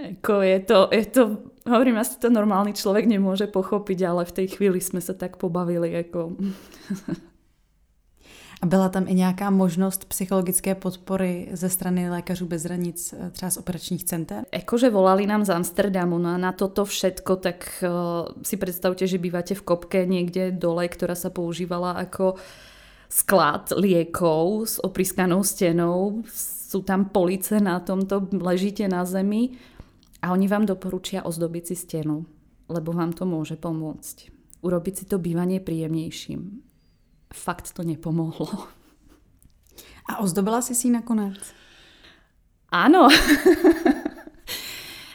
Ako 0.00 0.40
je 0.40 0.60
to, 0.64 0.88
je 0.92 1.04
to, 1.04 1.22
hovorím, 1.68 2.00
asi 2.00 2.16
to 2.16 2.32
normálny 2.32 2.72
človek 2.72 3.04
nemôže 3.04 3.52
pochopiť, 3.52 3.98
ale 4.08 4.24
v 4.24 4.32
tej 4.32 4.56
chvíli 4.56 4.80
sme 4.80 5.04
sa 5.04 5.12
tak 5.12 5.36
pobavili. 5.36 5.92
Ako... 5.92 6.40
A 8.62 8.66
byla 8.66 8.88
tam 8.88 9.04
i 9.08 9.14
nějaká 9.14 9.50
možnost 9.50 10.04
psychologické 10.04 10.74
podpory 10.74 11.48
ze 11.52 11.68
strany 11.68 12.10
lékařů 12.10 12.46
bez 12.46 12.64
hranic, 12.64 13.14
eh, 13.18 13.30
třeba 13.30 13.50
z 13.50 13.56
operačních 13.56 14.04
center? 14.04 14.44
Akože 14.52 14.90
volali 14.90 15.26
nám 15.26 15.44
z 15.44 15.50
Amsterdamu, 15.50 16.18
no 16.18 16.28
a 16.28 16.36
na 16.36 16.52
toto 16.52 16.84
všetko, 16.84 17.36
tak 17.36 17.84
uh, 17.84 18.32
si 18.42 18.56
predstavte, 18.56 19.06
že 19.06 19.20
bývate 19.20 19.54
v 19.54 19.62
kopke 19.62 20.06
niekde 20.08 20.48
dole, 20.48 20.88
ktorá 20.88 21.12
sa 21.12 21.28
používala 21.28 21.92
ako 21.92 22.32
uh, 22.32 22.38
sklad 23.14 23.70
liekov 23.78 24.66
s 24.66 24.74
opriskanou 24.82 25.46
stenou, 25.46 26.26
sú 26.74 26.82
tam 26.82 27.06
police 27.14 27.62
na 27.62 27.78
tomto, 27.78 28.26
ležíte 28.34 28.90
na 28.90 29.06
zemi 29.06 29.54
a 30.18 30.34
oni 30.34 30.50
vám 30.50 30.66
doporučia 30.66 31.22
ozdobiť 31.22 31.70
si 31.70 31.78
stenu, 31.78 32.26
lebo 32.66 32.90
vám 32.90 33.14
to 33.14 33.22
môže 33.22 33.54
pomôcť. 33.54 34.34
Urobiť 34.66 34.94
si 34.98 35.04
to 35.06 35.22
bývanie 35.22 35.62
príjemnejším. 35.62 36.66
Fakt 37.30 37.70
to 37.70 37.86
nepomohlo. 37.86 38.66
A 40.10 40.18
ozdobila 40.18 40.58
si 40.66 40.74
si 40.74 40.90
nakonec? 40.90 41.38
Áno. 42.74 43.06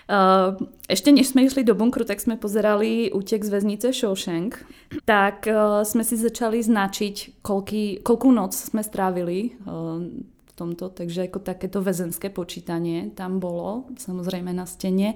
Uh, 0.08 0.56
ešte 0.96 1.12
než 1.12 1.36
sme 1.36 1.44
išli 1.44 1.68
do 1.68 1.76
bunkru, 1.76 2.08
tak 2.08 2.24
sme 2.24 2.40
pozerali 2.40 3.12
útek 3.12 3.44
z 3.44 3.52
väznice 3.52 3.92
Shawshank. 3.92 4.64
Tak 5.04 5.44
uh, 5.44 5.84
sme 5.84 6.08
si 6.08 6.16
začali 6.16 6.64
značiť, 6.64 7.44
koľký, 7.44 8.00
koľkú 8.00 8.32
noc 8.32 8.56
sme 8.56 8.80
strávili 8.80 9.60
v 9.60 10.39
tomto. 10.60 10.92
Takže 10.92 11.32
ako 11.32 11.40
takéto 11.40 11.80
väzenské 11.80 12.28
počítanie 12.28 13.16
tam 13.16 13.40
bolo, 13.40 13.88
samozrejme 13.96 14.52
na 14.52 14.68
stene. 14.68 15.16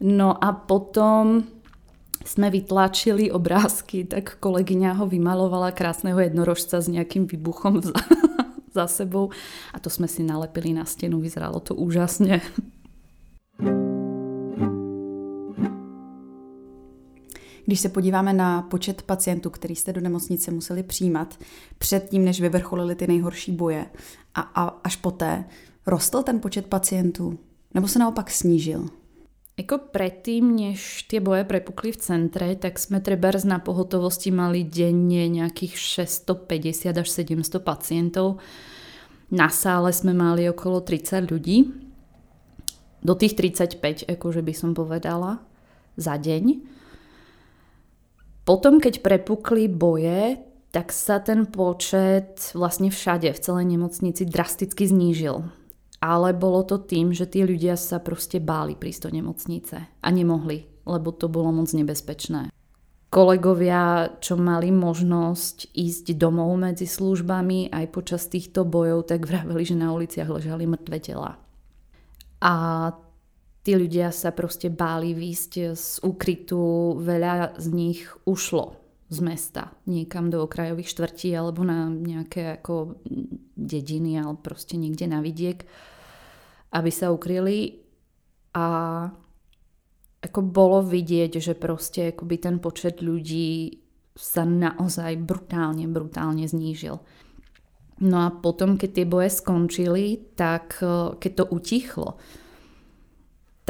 No 0.00 0.32
a 0.32 0.56
potom 0.56 1.44
sme 2.24 2.48
vytlačili 2.52 3.32
obrázky, 3.32 4.04
tak 4.04 4.40
kolegyňa 4.40 5.00
ho 5.00 5.04
vymalovala 5.08 5.72
krásneho 5.76 6.20
jednorožca 6.20 6.80
s 6.80 6.88
nejakým 6.88 7.28
výbuchom 7.28 7.80
za, 7.84 7.96
za 8.76 8.84
sebou 8.88 9.32
a 9.72 9.80
to 9.80 9.88
sme 9.88 10.08
si 10.08 10.24
nalepili 10.24 10.72
na 10.76 10.84
stenu, 10.84 11.20
vyzeralo 11.20 11.60
to 11.60 11.76
úžasne. 11.76 12.40
Když 17.70 17.80
se 17.80 17.88
podíváme 17.88 18.32
na 18.32 18.62
počet 18.62 19.02
pacientů, 19.02 19.50
který 19.50 19.76
jste 19.76 19.92
do 19.92 20.00
nemocnice 20.00 20.50
museli 20.50 20.82
přijímat 20.82 21.38
předtím, 21.78 22.24
než 22.24 22.40
vyvrcholili 22.40 22.94
ty 22.94 23.06
nejhorší 23.06 23.52
boje 23.52 23.86
a, 24.34 24.40
a 24.40 24.62
až 24.84 24.96
poté, 24.96 25.44
rostl 25.86 26.22
ten 26.22 26.40
počet 26.40 26.66
pacientů 26.66 27.38
nebo 27.74 27.88
se 27.88 27.98
naopak 27.98 28.30
snížil? 28.30 28.88
Jako 29.60 29.78
predtým, 29.78 30.56
než 30.56 31.02
tie 31.04 31.20
boje 31.20 31.44
prepukli 31.44 31.92
v 31.92 32.00
centre, 32.00 32.56
tak 32.56 32.80
sme 32.80 32.96
trebárs 32.96 33.44
na 33.44 33.60
pohotovosti 33.60 34.32
mali 34.32 34.64
denne 34.64 35.28
nejakých 35.28 35.76
650 36.08 36.96
až 36.96 37.08
700 37.12 37.60
pacientov. 37.60 38.40
Na 39.28 39.52
sále 39.52 39.92
sme 39.92 40.16
mali 40.16 40.48
okolo 40.48 40.80
30 40.80 41.28
ľudí. 41.28 41.76
Do 43.04 43.12
tých 43.12 43.36
35, 43.36 44.08
akože 44.08 44.40
by 44.40 44.54
som 44.56 44.72
povedala, 44.72 45.44
za 46.00 46.16
deň. 46.16 46.64
Potom, 48.48 48.80
keď 48.80 49.04
prepukli 49.04 49.68
boje, 49.68 50.40
tak 50.70 50.94
sa 50.94 51.18
ten 51.18 51.50
počet 51.50 52.54
vlastne 52.54 52.94
všade 52.94 53.30
v 53.30 53.42
celej 53.42 53.66
nemocnici 53.66 54.22
drasticky 54.26 54.86
znížil 54.86 55.50
ale 56.00 56.32
bolo 56.32 56.64
to 56.64 56.80
tým, 56.80 57.12
že 57.12 57.28
tí 57.28 57.44
ľudia 57.44 57.76
sa 57.76 58.00
proste 58.00 58.40
báli 58.40 58.72
prísť 58.72 59.08
do 59.08 59.20
nemocnice 59.20 59.76
a 60.00 60.08
nemohli, 60.08 60.64
lebo 60.88 61.12
to 61.12 61.28
bolo 61.28 61.52
moc 61.52 61.68
nebezpečné. 61.68 62.48
Kolegovia, 63.10 64.16
čo 64.22 64.38
mali 64.40 64.72
možnosť 64.72 65.76
ísť 65.76 66.16
domov 66.16 66.56
medzi 66.56 66.88
službami 66.88 67.68
aj 67.68 67.84
počas 67.92 68.30
týchto 68.32 68.64
bojov, 68.64 69.12
tak 69.12 69.28
vraveli, 69.28 69.62
že 69.66 69.76
na 69.76 69.92
uliciach 69.92 70.30
ležali 70.30 70.64
mŕtve 70.64 70.98
tela. 71.02 71.36
A 72.40 72.54
tí 73.60 73.76
ľudia 73.76 74.14
sa 74.14 74.32
proste 74.32 74.72
báli 74.72 75.12
výjsť 75.12 75.52
z 75.76 75.86
úkrytu, 76.00 76.96
veľa 77.02 77.60
z 77.60 77.66
nich 77.76 78.00
ušlo 78.24 78.79
z 79.10 79.18
mesta 79.20 79.74
niekam 79.90 80.30
do 80.30 80.46
okrajových 80.46 80.86
štvrtí 80.86 81.34
alebo 81.34 81.66
na 81.66 81.90
nejaké 81.90 82.62
ako 82.62 83.02
dediny 83.58 84.22
alebo 84.22 84.38
proste 84.38 84.78
niekde 84.78 85.10
na 85.10 85.18
vidiek 85.18 85.66
aby 86.70 86.90
sa 86.90 87.10
ukryli 87.10 87.82
a 88.54 88.66
ako 90.20 90.40
bolo 90.44 90.84
vidieť, 90.84 91.40
že 91.40 91.54
proste 91.56 92.12
akoby 92.14 92.36
ten 92.38 92.56
počet 92.60 93.00
ľudí 93.00 93.80
sa 94.14 94.44
naozaj 94.44 95.16
brutálne, 95.22 95.88
brutálne 95.88 96.44
znížil. 96.44 97.00
No 98.00 98.16
a 98.24 98.28
potom, 98.32 98.76
keď 98.76 98.90
tie 99.00 99.06
boje 99.08 99.30
skončili, 99.32 100.34
tak 100.36 100.80
e, 100.80 101.16
keď 101.20 101.32
to 101.36 101.44
utichlo, 101.52 102.08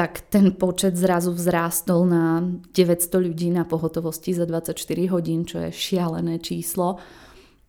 tak 0.01 0.33
ten 0.33 0.57
počet 0.57 0.97
zrazu 0.97 1.37
vzrástol 1.37 2.09
na 2.09 2.41
900 2.73 3.21
ľudí 3.21 3.53
na 3.53 3.69
pohotovosti 3.69 4.33
za 4.33 4.49
24 4.49 4.73
hodín, 5.13 5.45
čo 5.45 5.61
je 5.61 5.69
šialené 5.69 6.41
číslo. 6.41 6.97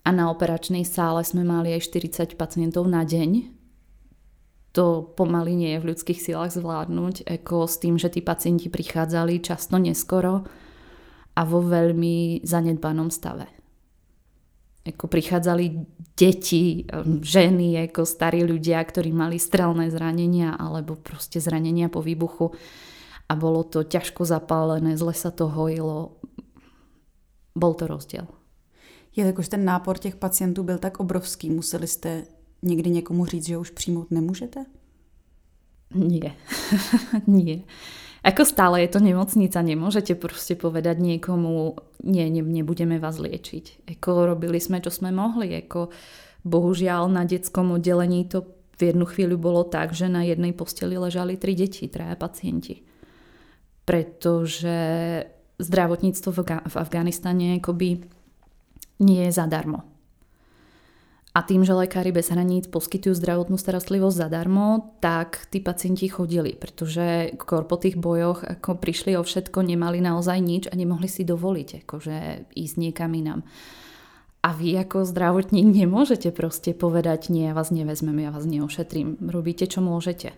A 0.07 0.15
na 0.15 0.31
operačnej 0.31 0.87
sále 0.87 1.27
sme 1.27 1.43
mali 1.43 1.75
aj 1.75 1.91
40 1.91 2.39
pacientov 2.39 2.87
na 2.87 3.03
deň, 3.03 3.59
to 4.71 5.03
pomaly 5.19 5.51
nie 5.59 5.75
je 5.75 5.83
v 5.83 5.87
ľudských 5.91 6.23
silách 6.23 6.55
zvládnuť, 6.55 7.27
ako 7.27 7.67
s 7.67 7.75
tým, 7.83 7.99
že 7.99 8.07
tí 8.07 8.23
pacienti 8.23 8.71
prichádzali 8.71 9.43
často 9.43 9.75
neskoro 9.75 10.47
a 11.35 11.41
vo 11.43 11.59
veľmi 11.59 12.47
zanedbanom 12.47 13.11
stave. 13.11 13.60
Ako 14.81 15.05
prichádzali 15.05 15.85
deti, 16.17 16.89
ženy, 17.21 17.85
ako 17.85 18.01
starí 18.01 18.41
ľudia, 18.41 18.81
ktorí 18.81 19.13
mali 19.13 19.37
strelné 19.37 19.93
zranenia 19.93 20.57
alebo 20.57 20.97
proste 20.97 21.37
zranenia 21.37 21.85
po 21.85 22.01
výbuchu 22.01 22.49
a 23.29 23.33
bolo 23.37 23.61
to 23.63 23.85
ťažko 23.85 24.25
zapálené, 24.25 24.97
zle 24.97 25.13
sa 25.13 25.29
to 25.29 25.47
hojilo. 25.47 26.17
Bol 27.53 27.73
to 27.77 27.85
rozdiel. 27.85 28.27
Jelikož 29.15 29.47
ten 29.47 29.65
nápor 29.65 29.97
těch 29.97 30.15
pacientů 30.15 30.63
byl 30.63 30.77
tak 30.77 30.99
obrovský, 30.99 31.49
museli 31.49 31.87
jste 31.87 32.23
někdy 32.61 32.89
někomu 32.89 33.25
říct, 33.25 33.47
že 33.47 33.57
už 33.57 33.69
přijmout 33.69 34.11
nemůžete? 34.11 34.65
Nie. 35.93 36.31
nie. 37.27 37.63
Ako 38.21 38.45
stále 38.45 38.85
je 38.85 38.93
to 38.93 38.99
nemocnica, 39.01 39.57
nemôžete 39.65 40.13
proste 40.13 40.53
povedať 40.53 41.01
niekomu, 41.01 41.73
nie, 42.05 42.29
ne, 42.29 42.45
nebudeme 42.45 43.01
vás 43.01 43.17
liečiť. 43.17 43.89
Ako 43.97 44.29
robili 44.29 44.61
sme, 44.61 44.77
čo 44.77 44.93
sme 44.93 45.09
mohli. 45.09 45.57
Ako 45.57 45.89
bohužiaľ 46.45 47.09
na 47.09 47.25
detskom 47.25 47.73
oddelení 47.73 48.29
to 48.29 48.45
v 48.77 48.93
jednu 48.93 49.09
chvíľu 49.09 49.41
bolo 49.41 49.61
tak, 49.65 49.97
že 49.97 50.09
na 50.09 50.21
jednej 50.21 50.53
posteli 50.53 51.01
ležali 51.01 51.37
tri 51.37 51.57
deti, 51.57 51.89
traja 51.89 52.13
pacienti. 52.13 52.85
Pretože 53.89 54.77
zdravotníctvo 55.57 56.29
v 56.69 56.75
Afganistane 56.77 57.57
akoby 57.57 58.05
nie 59.01 59.21
je 59.29 59.33
zadarmo. 59.33 59.90
A 61.31 61.39
tým, 61.47 61.63
že 61.63 61.71
lekári 61.71 62.11
bez 62.11 62.27
hraníc 62.27 62.67
poskytujú 62.67 63.15
zdravotnú 63.15 63.55
starostlivosť 63.55 64.27
zadarmo, 64.27 64.99
tak 64.99 65.47
tí 65.47 65.63
pacienti 65.63 66.11
chodili, 66.11 66.51
pretože 66.59 67.39
po 67.47 67.75
tých 67.79 67.95
bojoch 67.95 68.43
ako 68.43 68.75
prišli 68.75 69.15
o 69.15 69.23
všetko, 69.23 69.63
nemali 69.63 70.03
naozaj 70.03 70.39
nič 70.43 70.63
a 70.67 70.75
nemohli 70.75 71.07
si 71.07 71.23
dovoliť 71.23 71.87
akože 71.87 72.17
ísť 72.51 72.75
niekam 72.75 73.15
inám. 73.15 73.47
A 74.43 74.51
vy 74.51 74.75
ako 74.83 75.07
zdravotník 75.07 75.71
nemôžete 75.71 76.35
proste 76.35 76.75
povedať, 76.75 77.31
nie, 77.31 77.47
ja 77.47 77.55
vás 77.55 77.71
nevezmem, 77.71 78.27
ja 78.27 78.33
vás 78.33 78.43
neošetrím. 78.43 79.21
Robíte, 79.31 79.69
čo 79.71 79.79
môžete. 79.79 80.35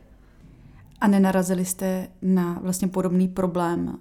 A 1.01 1.08
nenarazili 1.08 1.65
jste 1.65 2.08
na 2.21 2.60
vlastně 2.62 2.88
podobný 2.88 3.27
problém 3.27 3.88
uh, 3.88 3.97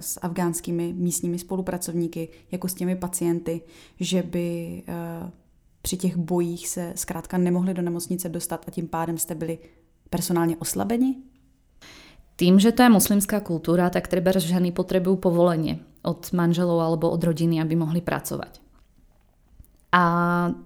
s 0.00 0.18
afgánskými 0.22 0.92
místními 0.92 1.38
spolupracovníky, 1.38 2.28
jako 2.50 2.68
s 2.68 2.74
těmi 2.74 2.96
pacienty, 2.96 3.60
že 4.00 4.22
by 4.22 4.82
uh, 4.88 5.30
při 5.86 5.96
těch 5.96 6.16
bojích 6.16 6.68
se 6.68 6.92
zkrátka 6.98 7.38
nemohli 7.38 7.74
do 7.74 7.82
nemocnice 7.82 8.28
dostat 8.28 8.64
a 8.66 8.70
tím 8.70 8.88
pádem 8.88 9.18
jste 9.18 9.34
byli 9.34 9.58
personálně 10.10 10.56
oslabeni? 10.56 11.14
Tým, 12.36 12.58
že 12.58 12.72
to 12.72 12.82
je 12.82 12.90
muslimská 12.90 13.40
kultúra, 13.40 13.86
tak 13.86 14.10
treba 14.10 14.34
ženy 14.34 14.74
potrebujú 14.74 15.16
povolenie 15.22 15.78
od 16.02 16.26
manželov 16.34 16.82
alebo 16.82 17.06
od 17.14 17.22
rodiny, 17.22 17.62
aby 17.62 17.78
mohli 17.78 18.02
pracovať. 18.02 18.58
A 19.94 20.02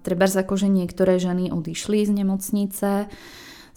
treba 0.01 0.25
akože 0.25 0.65
niektoré 0.65 1.21
ženy 1.21 1.53
odišli 1.53 2.01
z 2.01 2.11
nemocnice 2.17 3.05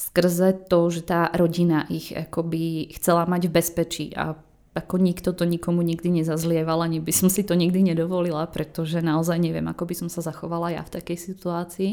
skrze 0.01 0.65
to, 0.73 0.89
že 0.89 1.05
tá 1.05 1.29
rodina 1.29 1.85
ich 1.93 2.09
akoby 2.17 2.89
chcela 2.97 3.29
mať 3.29 3.53
v 3.53 3.53
bezpečí 3.53 4.07
a 4.17 4.33
ako 4.75 4.99
nikto 4.99 5.31
to 5.31 5.47
nikomu 5.47 5.87
nikdy 5.87 6.11
nezazlieval, 6.11 6.83
ani 6.83 6.99
by 6.99 7.15
som 7.15 7.31
si 7.31 7.47
to 7.47 7.55
nikdy 7.55 7.87
nedovolila, 7.87 8.51
pretože 8.51 8.99
naozaj 8.99 9.39
neviem, 9.39 9.65
ako 9.71 9.87
by 9.87 9.95
som 9.95 10.09
sa 10.11 10.19
zachovala 10.19 10.75
ja 10.75 10.83
v 10.83 10.95
takej 10.99 11.19
situácii. 11.31 11.93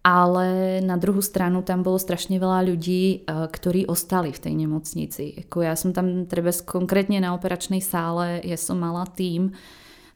Ale 0.00 0.80
na 0.80 0.96
druhú 0.96 1.20
stranu 1.20 1.60
tam 1.60 1.84
bolo 1.84 2.00
strašne 2.00 2.40
veľa 2.40 2.64
ľudí, 2.72 3.02
e, 3.04 3.16
ktorí 3.28 3.84
ostali 3.84 4.32
v 4.32 4.40
tej 4.40 4.54
nemocnici. 4.56 5.44
Ako 5.44 5.68
ja 5.68 5.76
som 5.76 5.92
tam 5.92 6.24
treba 6.24 6.48
konkrétne 6.64 7.20
na 7.20 7.36
operačnej 7.36 7.84
sále, 7.84 8.40
ja 8.40 8.56
som 8.56 8.80
mala 8.80 9.04
tým, 9.04 9.52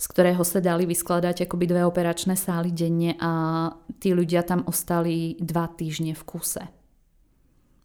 z 0.00 0.06
ktorého 0.08 0.40
sa 0.48 0.64
dali 0.64 0.88
vyskladať 0.88 1.44
akoby 1.44 1.68
dve 1.68 1.82
operačné 1.84 2.32
sály 2.32 2.72
denne 2.72 3.20
a 3.20 3.68
tí 4.00 4.16
ľudia 4.16 4.40
tam 4.48 4.64
ostali 4.64 5.36
dva 5.36 5.68
týždne 5.68 6.16
v 6.16 6.22
kuse. 6.24 6.64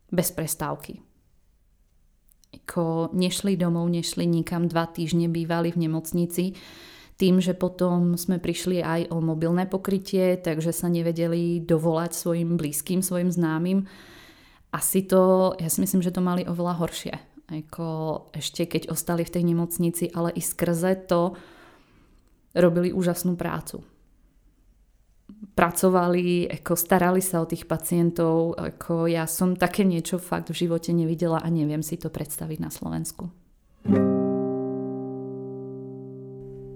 Bez 0.08 0.32
prestávky 0.32 1.06
ako 2.67 3.15
nešli 3.15 3.56
domov, 3.56 3.88
nešli 3.88 4.27
nikam, 4.27 4.67
dva 4.67 4.91
týždne 4.91 5.32
bývali 5.32 5.71
v 5.71 5.88
nemocnici. 5.88 6.51
Tým, 7.15 7.39
že 7.39 7.56
potom 7.56 8.19
sme 8.19 8.43
prišli 8.43 8.84
aj 8.84 9.01
o 9.10 9.23
mobilné 9.23 9.71
pokrytie, 9.71 10.36
takže 10.36 10.75
sa 10.75 10.91
nevedeli 10.91 11.63
dovolať 11.63 12.12
svojim 12.12 12.60
blízkym, 12.60 12.99
svojim 12.99 13.32
známym. 13.32 13.88
Asi 14.75 15.08
to, 15.08 15.56
ja 15.63 15.71
si 15.71 15.80
myslím, 15.80 16.03
že 16.03 16.12
to 16.12 16.19
mali 16.19 16.43
oveľa 16.43 16.84
horšie. 16.84 17.15
Ako 17.47 17.88
ešte 18.36 18.67
keď 18.67 18.91
ostali 18.91 19.23
v 19.23 19.32
tej 19.32 19.43
nemocnici, 19.47 20.12
ale 20.12 20.36
i 20.36 20.43
skrze 20.43 21.08
to 21.08 21.39
robili 22.51 22.91
úžasnú 22.91 23.39
prácu 23.39 23.80
pracovali, 25.55 26.47
ako 26.53 26.73
starali 26.77 27.21
sa 27.21 27.41
o 27.41 27.49
tých 27.49 27.65
pacientov. 27.65 28.53
Ako 28.57 29.09
ja 29.09 29.25
som 29.25 29.57
také 29.57 29.81
niečo 29.83 30.21
fakt 30.21 30.53
v 30.53 30.59
živote 30.67 30.93
nevidela 30.93 31.41
a 31.41 31.49
neviem 31.49 31.81
si 31.81 31.97
to 31.97 32.13
predstaviť 32.13 32.59
na 32.61 32.69
Slovensku. 32.69 33.29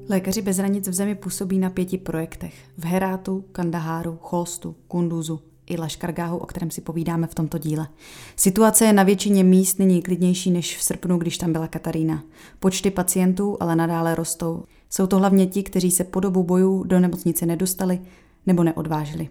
Lékaři 0.09 0.41
bez 0.41 0.57
hranic 0.57 0.87
v 0.87 0.93
zemi 0.93 1.15
působí 1.15 1.59
na 1.59 1.69
pěti 1.69 1.97
projektech. 1.97 2.53
V 2.77 2.85
Herátu, 2.85 3.45
Kandaháru, 3.51 4.17
Cholstu, 4.21 4.75
Kunduzu 4.87 5.39
i 5.69 5.77
Laškargáhu, 5.77 6.37
o 6.37 6.45
kterém 6.45 6.71
si 6.71 6.81
povídáme 6.81 7.27
v 7.27 7.35
tomto 7.35 7.57
díle. 7.57 7.87
Situace 8.35 8.85
je 8.85 8.93
na 8.93 9.03
většině 9.03 9.43
míst 9.43 9.79
nyní 9.79 10.01
klidnější 10.01 10.51
než 10.51 10.77
v 10.77 10.83
srpnu, 10.83 11.17
když 11.17 11.37
tam 11.37 11.51
byla 11.51 11.67
Katarína. 11.67 12.23
Počty 12.59 12.91
pacientů 12.91 13.57
ale 13.59 13.75
nadále 13.75 14.15
rostou. 14.15 14.63
Jsou 14.89 15.07
to 15.07 15.17
hlavně 15.17 15.47
ti, 15.47 15.63
kteří 15.63 15.91
se 15.91 16.03
po 16.03 16.19
dobu 16.19 16.43
bojů 16.43 16.83
do 16.83 16.99
nemocnice 16.99 17.45
nedostali 17.45 17.99
nebo 18.45 18.63
neodvážili. 18.63 19.29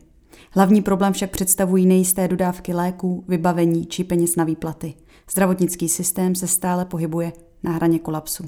Hlavní 0.51 0.83
problém 0.83 1.13
však 1.13 1.31
představují 1.31 1.87
nejisté 1.87 2.29
dodávky 2.29 2.75
léků, 2.75 3.25
vybavení 3.29 3.87
či 3.87 4.05
peněz 4.05 4.37
na 4.37 4.45
výplaty. 4.45 4.95
Zdravotnický 5.31 5.89
systém 5.89 6.35
se 6.35 6.47
stále 6.47 6.85
pohybuje 6.85 7.33
na 7.63 7.73
hraně 7.73 7.99
kolapsu. 7.99 8.45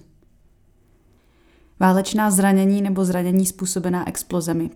Válečná 1.80 2.30
zranění 2.30 2.82
nebo 2.82 3.04
zranění 3.04 3.46
způsobená 3.46 4.08
explozemi. 4.08 4.70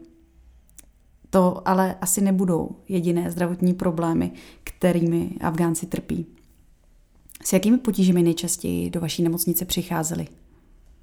To 1.31 1.69
ale 1.69 1.95
asi 2.01 2.21
nebudou 2.21 2.71
jediné 2.89 3.31
zdravotní 3.31 3.75
problémy, 3.75 4.33
kterými 4.65 5.31
Afgánci 5.41 5.87
trpí. 5.87 6.27
S 7.45 7.53
jakými 7.53 7.79
potížemi 7.79 8.23
nejčastěji 8.23 8.91
do 8.91 9.01
vaší 9.01 9.23
nemocnice 9.23 9.65
přicházeli? 9.65 10.27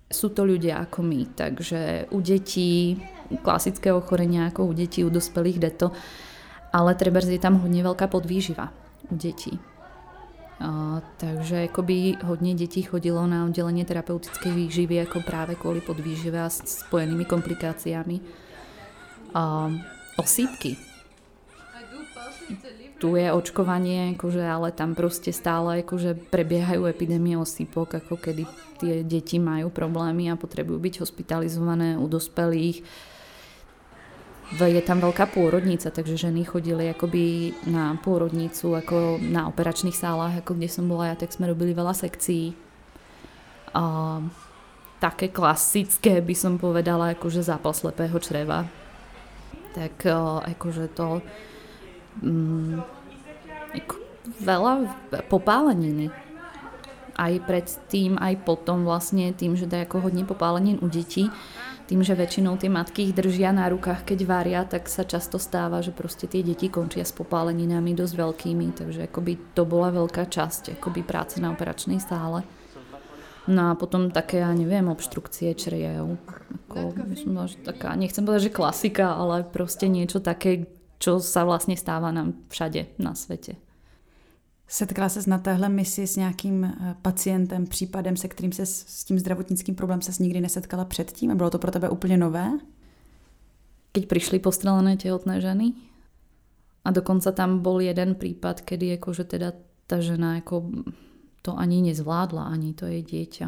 Sú 0.07 0.31
to 0.31 0.45
ľudia 0.45 0.83
ako 0.83 0.99
my, 1.01 1.21
takže 1.33 2.11
u 2.13 2.19
detí 2.21 2.99
klasické 3.41 3.89
ochorenia 3.89 4.51
ako 4.51 4.69
u 4.69 4.73
detí, 4.75 5.01
u 5.01 5.09
dospelých 5.09 5.57
deto, 5.57 5.89
ale 6.73 6.93
treba 6.97 7.21
je 7.21 7.41
tam 7.41 7.61
hodne 7.61 7.81
veľká 7.81 8.05
podvýživa 8.09 8.69
u 9.09 9.15
detí. 9.17 9.57
A, 10.63 11.01
takže 11.17 11.67
akoby 11.67 12.23
hodne 12.23 12.53
detí 12.53 12.85
chodilo 12.85 13.25
na 13.25 13.43
oddelenie 13.49 13.83
terapeutickej 13.83 14.53
výživy 14.53 15.01
ako 15.03 15.25
práve 15.25 15.57
kvôli 15.57 15.81
podvýžive 15.81 16.37
a 16.39 16.47
spojenými 16.47 17.25
komplikáciami. 17.25 18.21
A, 19.33 19.73
osýpky. 20.21 20.77
Tu 23.03 23.19
je 23.19 23.27
očkovanie, 23.35 24.15
akože, 24.15 24.39
ale 24.39 24.71
tam 24.71 24.95
proste 24.95 25.35
stále 25.35 25.83
akože 25.83 26.31
prebiehajú 26.31 26.87
epidémie 26.87 27.35
osýpok, 27.35 27.99
ako 27.99 28.15
kedy 28.15 28.47
tie 28.79 29.03
deti 29.03 29.43
majú 29.43 29.67
problémy 29.67 30.31
a 30.31 30.39
potrebujú 30.39 30.79
byť 30.79 31.03
hospitalizované 31.03 31.99
u 31.99 32.07
dospelých 32.07 32.79
je 34.53 34.81
tam 34.85 35.01
veľká 35.01 35.33
pôrodnica, 35.33 35.89
takže 35.89 36.29
ženy 36.29 36.45
chodili 36.45 36.85
akoby 36.91 37.55
na 37.65 37.97
pôrodnicu, 37.97 38.77
ako 38.77 39.17
na 39.17 39.49
operačných 39.49 39.97
sálach, 39.97 40.37
ako 40.37 40.53
kde 40.53 40.69
som 40.69 40.85
bola 40.85 41.09
ja, 41.09 41.15
tak 41.17 41.33
sme 41.33 41.49
robili 41.49 41.73
veľa 41.73 41.97
sekcií. 41.97 42.53
A 43.73 43.83
také 45.01 45.33
klasické 45.33 46.21
by 46.21 46.35
som 46.37 46.61
povedala, 46.61 47.17
akože 47.17 47.41
zápal 47.41 47.73
slepého 47.73 48.13
čreva. 48.21 48.69
Tak 49.73 50.05
akože 50.53 50.85
to 50.93 51.25
mm, 52.21 52.83
veľa 54.43 54.73
popáleniny. 55.31 56.11
Aj 57.13 57.33
predtým, 57.45 58.17
aj 58.17 58.41
potom 58.41 58.89
vlastne 58.89 59.29
tým, 59.37 59.53
že 59.53 59.69
ako 59.69 60.09
hodne 60.09 60.25
popálenín 60.25 60.81
u 60.81 60.89
detí, 60.89 61.29
tým, 61.85 62.01
že 62.01 62.17
väčšinou 62.17 62.57
tie 62.57 62.71
matky 62.73 63.11
ich 63.11 63.13
držia 63.13 63.53
na 63.53 63.69
rukách, 63.69 64.07
keď 64.07 64.19
varia, 64.25 64.61
tak 64.65 64.89
sa 64.89 65.05
často 65.05 65.37
stáva, 65.37 65.83
že 65.83 65.93
proste 65.93 66.25
tie 66.25 66.41
deti 66.41 66.71
končia 66.71 67.05
s 67.05 67.13
popáleninami 67.13 67.93
dosť 67.93 68.13
veľkými, 68.17 68.65
takže 68.73 69.05
akoby 69.11 69.53
to 69.53 69.67
bola 69.67 69.93
veľká 69.93 70.25
časť 70.25 70.79
akoby 70.79 71.05
práce 71.05 71.37
na 71.37 71.53
operačnej 71.53 72.01
sále. 72.01 72.41
No 73.43 73.69
a 73.69 73.73
potom 73.75 74.07
také, 74.07 74.39
ja 74.39 74.55
neviem, 74.55 74.87
obštrukcie 74.87 75.51
čriev. 75.59 76.15
Ako, 76.71 76.95
že 77.51 77.59
taká, 77.59 77.91
nechcem 77.99 78.23
povedať, 78.23 78.47
že 78.47 78.55
klasika, 78.55 79.19
ale 79.19 79.43
proste 79.43 79.91
niečo 79.91 80.23
také, 80.23 80.71
čo 81.03 81.19
sa 81.19 81.43
vlastne 81.43 81.75
stáva 81.75 82.15
nám 82.15 82.47
všade 82.47 82.95
na 82.95 83.11
svete. 83.11 83.59
Setkala 84.63 85.11
se 85.11 85.19
na 85.27 85.37
téhle 85.37 85.69
misi 85.69 86.07
s 86.07 86.15
nějakým 86.15 86.63
eh, 86.63 86.95
pacientem, 87.01 87.67
případem, 87.67 88.17
se 88.17 88.27
kterým 88.27 88.51
se 88.51 88.65
s 88.65 89.03
tím 89.03 89.19
zdravotnickým 89.19 89.75
problémem 89.75 90.01
se 90.01 90.23
nikdy 90.23 90.41
nesetkala 90.41 90.85
předtím? 90.85 91.31
A 91.31 91.35
bylo 91.35 91.49
to 91.49 91.59
pro 91.59 91.71
tebe 91.71 91.89
úplně 91.89 92.17
nové? 92.17 92.51
Keď 93.91 94.07
prišli 94.07 94.39
postrelené 94.39 94.97
tehotné 94.97 95.41
ženy 95.41 95.73
a 96.85 96.91
dokonca 96.91 97.31
tam 97.31 97.59
bol 97.59 97.81
jeden 97.81 98.15
prípad, 98.15 98.61
kedy 98.63 98.97
akože 98.97 99.23
teda 99.23 99.53
tá 99.85 99.99
žena 99.99 100.39
ako 100.39 100.71
to 101.43 101.51
ani 101.53 101.83
nezvládla, 101.83 102.47
ani 102.47 102.73
to 102.73 102.87
je 102.87 103.03
dieťa. 103.03 103.47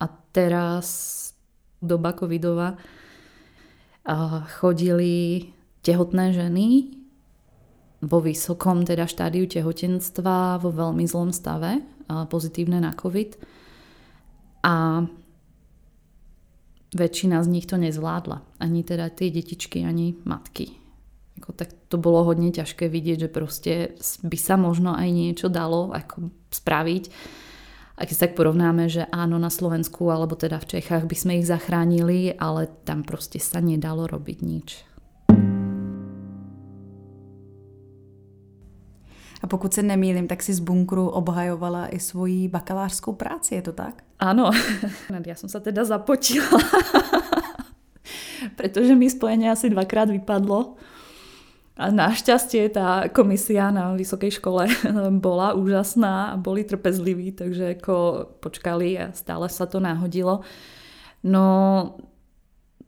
A 0.00 0.04
teraz 0.34 0.86
doba 1.80 2.12
covidová 2.12 2.76
chodili 4.60 5.46
tehotné 5.80 6.36
ženy 6.36 6.96
vo 8.00 8.18
vysokom 8.24 8.88
teda 8.88 9.04
štádiu 9.04 9.44
tehotenstva, 9.44 10.56
vo 10.60 10.72
veľmi 10.72 11.04
zlom 11.04 11.36
stave, 11.36 11.84
pozitívne 12.08 12.80
na 12.80 12.96
COVID. 12.96 13.36
A 14.64 15.04
väčšina 16.90 17.44
z 17.44 17.48
nich 17.48 17.68
to 17.68 17.76
nezvládla. 17.76 18.60
Ani 18.60 18.82
teda 18.82 19.12
tie 19.12 19.28
detičky, 19.28 19.84
ani 19.84 20.16
matky. 20.24 20.74
Ako, 21.40 21.56
tak 21.56 21.72
to 21.88 21.96
bolo 21.96 22.24
hodne 22.24 22.52
ťažké 22.52 22.88
vidieť, 22.88 23.24
že 23.24 23.30
proste 23.32 23.72
by 24.24 24.38
sa 24.40 24.60
možno 24.60 24.92
aj 24.92 25.08
niečo 25.08 25.48
dalo 25.48 25.92
ako 25.92 26.28
spraviť. 26.52 27.04
A 28.00 28.08
keď 28.08 28.14
sa 28.16 28.24
tak 28.28 28.36
porovnáme, 28.36 28.88
že 28.88 29.04
áno 29.12 29.36
na 29.36 29.52
Slovensku 29.52 30.08
alebo 30.08 30.32
teda 30.36 30.56
v 30.56 30.80
Čechách 30.80 31.04
by 31.04 31.16
sme 31.16 31.32
ich 31.40 31.48
zachránili, 31.48 32.32
ale 32.32 32.68
tam 32.88 33.04
proste 33.04 33.36
sa 33.36 33.60
nedalo 33.60 34.08
robiť 34.08 34.38
nič. 34.40 34.68
A 39.40 39.46
pokud 39.46 39.74
se 39.74 39.82
nemýlim, 39.82 40.28
tak 40.28 40.42
si 40.42 40.54
z 40.54 40.60
bunkru 40.60 41.08
obhajovala 41.08 41.88
i 41.88 42.00
svoji 42.00 42.48
bakalářskou 42.48 43.12
práci, 43.12 43.54
je 43.54 43.62
to 43.62 43.72
tak? 43.72 44.04
Áno, 44.20 44.52
ja 45.24 45.32
som 45.32 45.48
sa 45.48 45.64
teda 45.64 45.80
započila, 45.80 46.60
pretože 48.60 48.92
mi 48.92 49.08
spojenie 49.08 49.48
asi 49.48 49.72
dvakrát 49.72 50.12
vypadlo. 50.12 50.76
A 51.80 51.88
našťastie 51.88 52.68
tá 52.68 53.08
komisia 53.08 53.72
na 53.72 53.96
vysokej 53.96 54.36
škole 54.36 54.68
bola 55.24 55.56
úžasná 55.56 56.36
a 56.36 56.40
boli 56.40 56.68
trpezliví, 56.68 57.32
takže 57.32 57.80
ako 57.80 58.28
počkali 58.44 59.00
a 59.00 59.16
stále 59.16 59.48
sa 59.48 59.64
to 59.64 59.80
nahodilo. 59.80 60.44
No 61.24 61.44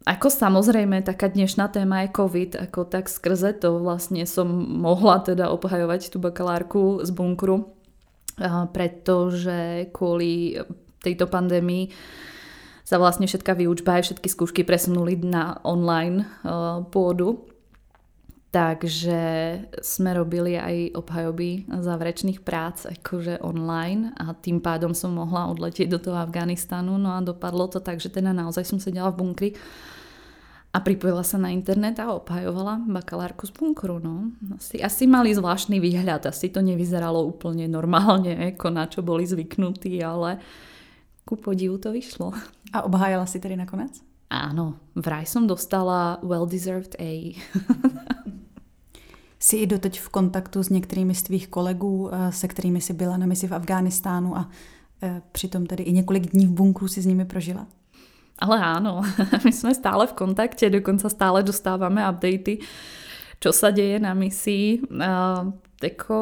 ako 0.02 0.28
samozrejme, 0.34 1.06
taká 1.06 1.30
dnešná 1.30 1.70
téma 1.70 2.02
je 2.02 2.14
COVID, 2.14 2.58
ako 2.58 2.90
tak 2.90 3.06
skrze 3.06 3.54
to 3.54 3.78
vlastne 3.78 4.26
som 4.26 4.50
mohla 4.82 5.22
teda 5.22 5.50
obhajovať 5.54 6.10
tú 6.10 6.18
bakalárku 6.18 7.06
z 7.06 7.10
bunkru, 7.14 7.70
pretože 8.74 9.86
kvôli 9.94 10.58
tejto 11.02 11.30
pandémii 11.30 11.94
sa 12.82 12.98
vlastne 12.98 13.30
všetká 13.30 13.54
výučba 13.54 14.02
aj 14.02 14.10
všetky 14.10 14.28
skúšky 14.28 14.60
presunuli 14.66 15.14
na 15.22 15.62
online 15.62 16.26
pôdu. 16.90 17.51
Takže 18.52 19.20
sme 19.80 20.12
robili 20.12 20.60
aj 20.60 20.92
obhajoby 21.00 21.72
záverečných 21.72 22.44
prác 22.44 22.84
akože 22.84 23.40
online 23.40 24.12
a 24.20 24.36
tým 24.36 24.60
pádom 24.60 24.92
som 24.92 25.16
mohla 25.16 25.48
odletieť 25.48 25.88
do 25.88 25.96
toho 25.96 26.20
Afganistanu. 26.20 27.00
No 27.00 27.16
a 27.16 27.24
dopadlo 27.24 27.64
to 27.72 27.80
tak, 27.80 27.96
že 27.96 28.12
teda 28.12 28.36
naozaj 28.36 28.68
som 28.68 28.76
sedela 28.76 29.08
v 29.08 29.24
bunkri 29.24 29.50
a 30.72 30.84
pripojila 30.84 31.24
sa 31.24 31.40
na 31.40 31.48
internet 31.48 31.96
a 31.96 32.12
obhajovala 32.12 32.84
bakalárku 32.92 33.48
z 33.48 33.56
bunkru. 33.56 33.96
No. 34.04 34.36
Asi, 34.60 34.84
asi 34.84 35.08
mali 35.08 35.32
zvláštny 35.32 35.80
výhľad, 35.80 36.28
asi 36.28 36.52
to 36.52 36.60
nevyzeralo 36.60 37.24
úplne 37.24 37.64
normálne, 37.72 38.52
ako 38.52 38.68
na 38.68 38.84
čo 38.84 39.00
boli 39.00 39.24
zvyknutí, 39.24 39.96
ale 40.04 40.44
ku 41.24 41.40
podivu 41.40 41.80
to 41.80 41.88
vyšlo. 41.88 42.36
A 42.76 42.84
obhájala 42.84 43.24
si 43.24 43.40
tedy 43.40 43.56
nakonec? 43.56 44.11
Áno, 44.32 44.80
vraj 44.96 45.28
som 45.28 45.44
dostala 45.44 46.16
well-deserved 46.24 46.96
A. 46.96 47.36
Jsi 49.38 49.56
i 49.56 49.66
doteď 49.66 50.00
v 50.00 50.08
kontaktu 50.08 50.62
s 50.62 50.68
některými 50.68 51.14
z 51.14 51.22
tvých 51.22 51.48
kolegů, 51.48 52.10
eh, 52.12 52.32
se 52.32 52.48
kterými 52.48 52.80
si 52.80 52.92
byla 52.92 53.16
na 53.16 53.26
misi 53.26 53.48
v 53.48 53.54
Afghánistánu 53.54 54.36
a 54.36 54.48
eh, 55.02 55.22
přitom 55.32 55.66
tedy 55.66 55.82
i 55.82 55.92
několik 55.92 56.30
dní 56.32 56.46
v 56.46 56.50
bunkru 56.50 56.88
si 56.88 57.02
s 57.02 57.06
nimi 57.06 57.24
prožila? 57.24 57.66
Ale 58.38 58.58
áno, 58.58 59.04
my 59.44 59.52
sme 59.52 59.76
stále 59.76 60.08
v 60.08 60.16
kontakte, 60.16 60.72
dokonca 60.72 61.12
stále 61.12 61.44
dostávame 61.44 62.00
updaty, 62.00 62.64
čo 63.38 63.52
sa 63.52 63.68
deje 63.68 64.00
na 64.00 64.16
misii. 64.16 64.82
Uh, 64.88 65.52
tako, 65.78 66.16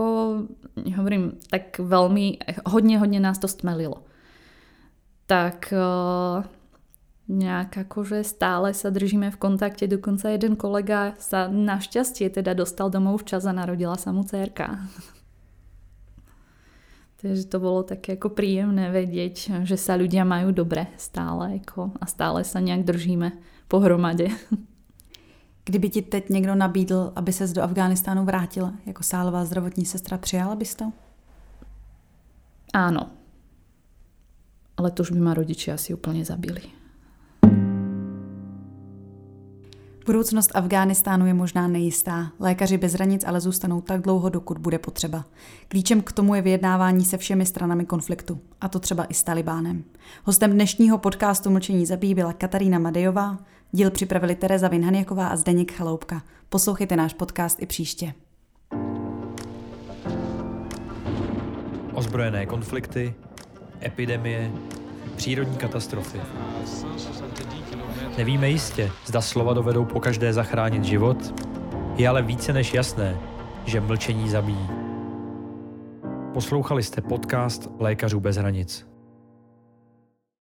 hovorím, 0.97 1.39
tak 1.49 1.79
veľmi, 1.79 2.43
hodne, 2.67 2.99
hodne 2.99 3.21
nás 3.23 3.39
to 3.39 3.49
stmelilo. 3.49 4.05
Tak 5.31 5.73
uh, 5.73 6.45
nejak 7.31 7.87
akože 7.87 8.27
stále 8.27 8.75
sa 8.75 8.91
držíme 8.91 9.31
v 9.31 9.39
kontakte, 9.39 9.87
dokonca 9.87 10.35
jeden 10.35 10.59
kolega 10.59 11.15
sa 11.23 11.47
našťastie 11.47 12.27
teda 12.27 12.59
dostal 12.59 12.91
domov 12.91 13.23
včas 13.23 13.47
a 13.47 13.55
narodila 13.55 13.95
sa 13.95 14.11
mu 14.11 14.27
cerka. 14.27 14.75
Takže 17.23 17.47
to 17.47 17.61
bolo 17.61 17.85
také 17.85 18.17
ako 18.17 18.33
príjemné 18.33 18.91
vedieť, 18.91 19.69
že 19.69 19.77
sa 19.77 19.95
ľudia 19.95 20.25
majú 20.25 20.57
dobre 20.57 20.89
stále 20.97 21.61
ako, 21.61 21.93
a 22.01 22.09
stále 22.09 22.43
sa 22.43 22.59
nejak 22.59 22.83
držíme 22.83 23.31
pohromade. 23.71 24.35
Kdyby 25.65 25.91
ti 25.91 26.03
teď 26.03 26.29
někdo 26.29 26.55
nabídl, 26.55 27.13
aby 27.15 27.33
ses 27.33 27.53
do 27.53 27.63
Afghánistánu 27.63 28.25
vrátil 28.25 28.73
jako 28.87 29.03
sálová 29.03 29.45
zdravotní 29.45 29.87
sestra, 29.87 30.19
přijala 30.19 30.57
bys 30.57 30.75
to? 30.75 30.93
Áno. 32.75 33.11
Ale 34.77 34.91
to 34.91 35.03
už 35.03 35.11
by 35.11 35.21
ma 35.21 35.35
rodiči 35.35 35.73
asi 35.73 35.93
úplne 35.93 36.25
zabili. 36.25 36.80
Budoucnost 40.07 40.51
Afghánistánu 40.55 41.27
je 41.27 41.35
možná 41.35 41.69
nejistá. 41.69 42.33
Lékaři 42.39 42.79
bez 42.79 42.93
hranic 42.93 43.25
ale 43.27 43.41
zůstanou 43.41 43.81
tak 43.81 44.01
dlouho, 44.01 44.29
dokud 44.29 44.59
bude 44.59 44.79
potřeba. 44.79 45.25
Klíčem 45.69 46.03
k 46.03 46.13
tomu 46.13 46.35
je 46.35 46.43
vyjednávání 46.43 47.05
se 47.05 47.19
všemi 47.19 47.47
stranami 47.47 47.85
konfliktu, 47.85 48.41
a 48.61 48.69
to 48.69 48.79
třeba 48.81 49.05
i 49.05 49.15
s 49.15 49.23
Talibánem. 49.23 49.85
Hostem 50.25 50.53
dnešního 50.53 50.99
podcastu 50.99 51.51
Mlčení 51.51 51.87
zabíjí 51.87 52.15
byla 52.15 52.33
Katarína 52.33 52.79
Madejová, 52.79 53.39
díl 53.73 53.91
připravili 53.91 54.35
Tereza 54.35 54.69
Vinhanjaková 54.69 55.29
a 55.29 55.37
Zdeněk 55.37 55.73
Chaloupka. 55.73 56.23
Poslouchejte 56.49 56.97
náš 56.97 57.15
podcast 57.15 57.63
i 57.63 57.67
příště. 57.67 58.15
Ozbrojené 61.93 62.47
konflikty, 62.47 63.15
epidemie, 63.83 64.53
přírodní 65.17 65.57
katastrofy. 65.57 66.21
Nevíme 68.19 68.49
jistě, 68.49 68.91
zda 69.07 69.21
slova 69.21 69.55
dovedou 69.55 69.85
po 69.85 70.01
každé 70.01 70.33
zachránit 70.33 70.85
život, 70.85 71.35
je 71.97 72.09
ale 72.09 72.23
více 72.23 72.53
než 72.53 72.75
jasné, 72.75 73.19
že 73.65 73.81
mlčení 73.81 74.29
zabíjí. 74.29 74.69
Poslouchali 76.35 76.83
jste 76.83 77.01
podcast 77.01 77.69
Lékařů 77.79 78.21
bez 78.21 78.37
hranic. 78.37 78.90